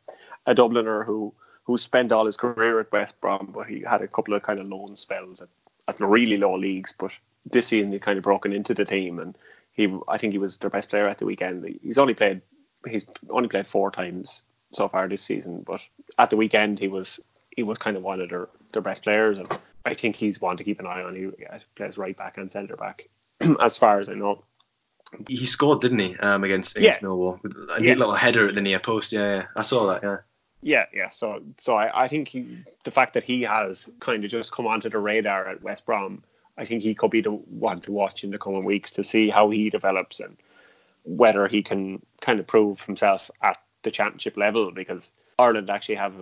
[0.46, 1.34] a Dubliner who
[1.64, 4.60] who spent all his career at West Brom, but he had a couple of kind
[4.60, 5.50] of loan spells at,
[5.88, 6.94] at really low leagues.
[6.98, 7.12] But
[7.46, 9.38] this season he kind of broken into the team, and
[9.72, 11.66] he I think he was their best player at the weekend.
[11.84, 12.42] He's only played
[12.88, 15.82] he's only played four times so far this season, but
[16.18, 17.20] at the weekend he was
[17.56, 19.48] he was kind of one of their, their best players, and
[19.86, 21.16] I think he's one to keep an eye on.
[21.16, 21.30] He
[21.76, 23.10] plays right back and centre back,
[23.60, 24.44] as far as I know.
[25.28, 27.08] He scored, didn't he, um, against against yeah.
[27.08, 27.40] Millwall?
[27.76, 27.94] A neat yeah.
[27.96, 29.12] little header at the near post.
[29.12, 30.04] Yeah, yeah, I saw that.
[30.04, 30.18] Yeah.
[30.62, 31.10] Yeah, yeah.
[31.10, 34.68] So, so I, I think he, the fact that he has kind of just come
[34.68, 36.22] onto the radar at West Brom,
[36.58, 39.30] I think he could be the one to watch in the coming weeks to see
[39.30, 40.36] how he develops and
[41.04, 46.14] whether he can kind of prove himself at the championship level because Ireland actually have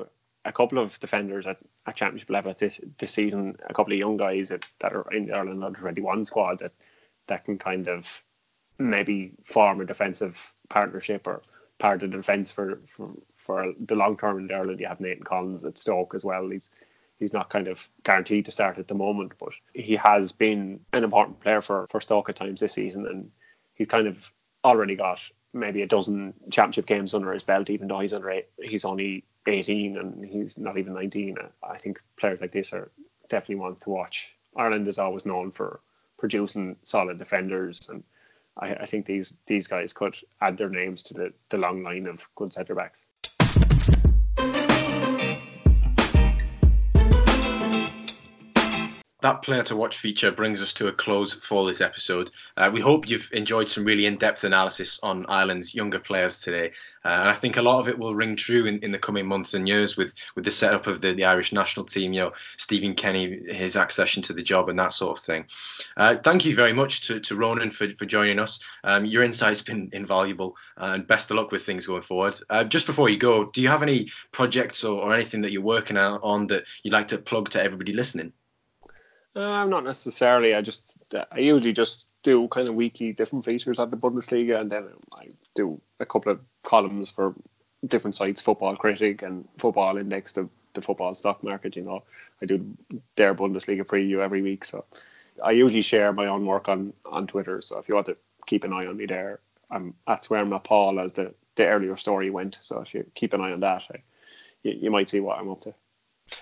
[0.45, 1.57] a, couple of defenders at,
[1.88, 5.25] at championship level this this season, a couple of young guys that, that are in
[5.25, 6.73] the Ireland under 21 squad that
[7.25, 8.23] that can kind of
[8.80, 11.41] maybe form a defensive partnership or
[11.80, 14.80] part of the defence for, for, for the long term in Ireland.
[14.80, 16.49] You have Nathan Collins at Stoke as well.
[16.49, 16.69] He's
[17.19, 21.03] he's not kind of guaranteed to start at the moment, but he has been an
[21.03, 23.32] important player for, for Stoke at times this season, and
[23.73, 24.32] he's kind of
[24.63, 28.47] already got maybe a dozen championship games under his belt, even though he's under eight,
[28.61, 31.38] he's only 18 and he's not even 19.
[31.63, 32.91] I think players like this are
[33.30, 34.36] definitely ones to watch.
[34.55, 35.80] Ireland is always known for
[36.17, 38.03] producing solid defenders, and
[38.60, 42.08] I, I think these these guys could add their names to the, the long line
[42.08, 43.05] of good centre backs.
[49.22, 52.30] That player to watch feature brings us to a close for this episode.
[52.55, 57.20] Uh, we hope you've enjoyed some really in-depth analysis on Ireland's younger players today, uh,
[57.22, 59.55] and I think a lot of it will ring true in, in the coming months
[59.55, 62.13] and years with with the setup of the, the Irish national team.
[62.13, 65.45] You know, Stephen Kenny, his accession to the job, and that sort of thing.
[65.95, 68.59] Uh, thank you very much to, to Ronan for, for joining us.
[68.84, 72.39] Um, your insight's been invaluable, uh, and best of luck with things going forward.
[72.51, 75.63] Uh, just before you go, do you have any projects or, or anything that you're
[75.63, 78.32] working on that you'd like to plug to everybody listening?
[79.38, 80.55] Uh, not necessarily.
[80.55, 80.97] I just
[81.31, 85.27] I usually just do kind of weekly different features at the Bundesliga, and then I
[85.53, 87.35] do a couple of columns for
[87.85, 91.75] different sites, Football Critic and Football Index, the, the football stock market.
[91.75, 92.03] You know,
[92.41, 92.65] I do
[93.15, 94.85] their Bundesliga preview every week, so
[95.43, 97.61] I usually share my own work on on Twitter.
[97.61, 98.17] So if you want to
[98.47, 102.31] keep an eye on me there, I'm at Swear Paul as the the earlier story
[102.31, 102.57] went.
[102.61, 103.97] So if you keep an eye on that, I,
[104.63, 105.75] you, you might see what I'm up to.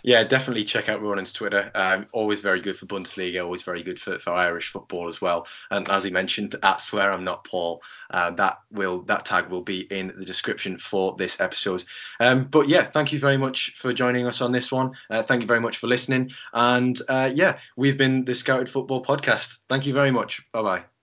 [0.03, 1.71] Yeah, definitely check out Ronan's Twitter.
[1.75, 5.47] Um, always very good for Bundesliga, always very good for, for Irish football as well.
[5.71, 7.81] And as he mentioned, at swear I'm not Paul.
[8.09, 11.83] Uh, that will that tag will be in the description for this episode.
[12.19, 14.91] Um, but yeah, thank you very much for joining us on this one.
[15.09, 16.31] Uh, thank you very much for listening.
[16.53, 19.59] And uh, yeah, we've been the Scouted Football Podcast.
[19.69, 20.41] Thank you very much.
[20.51, 20.94] Bye bye.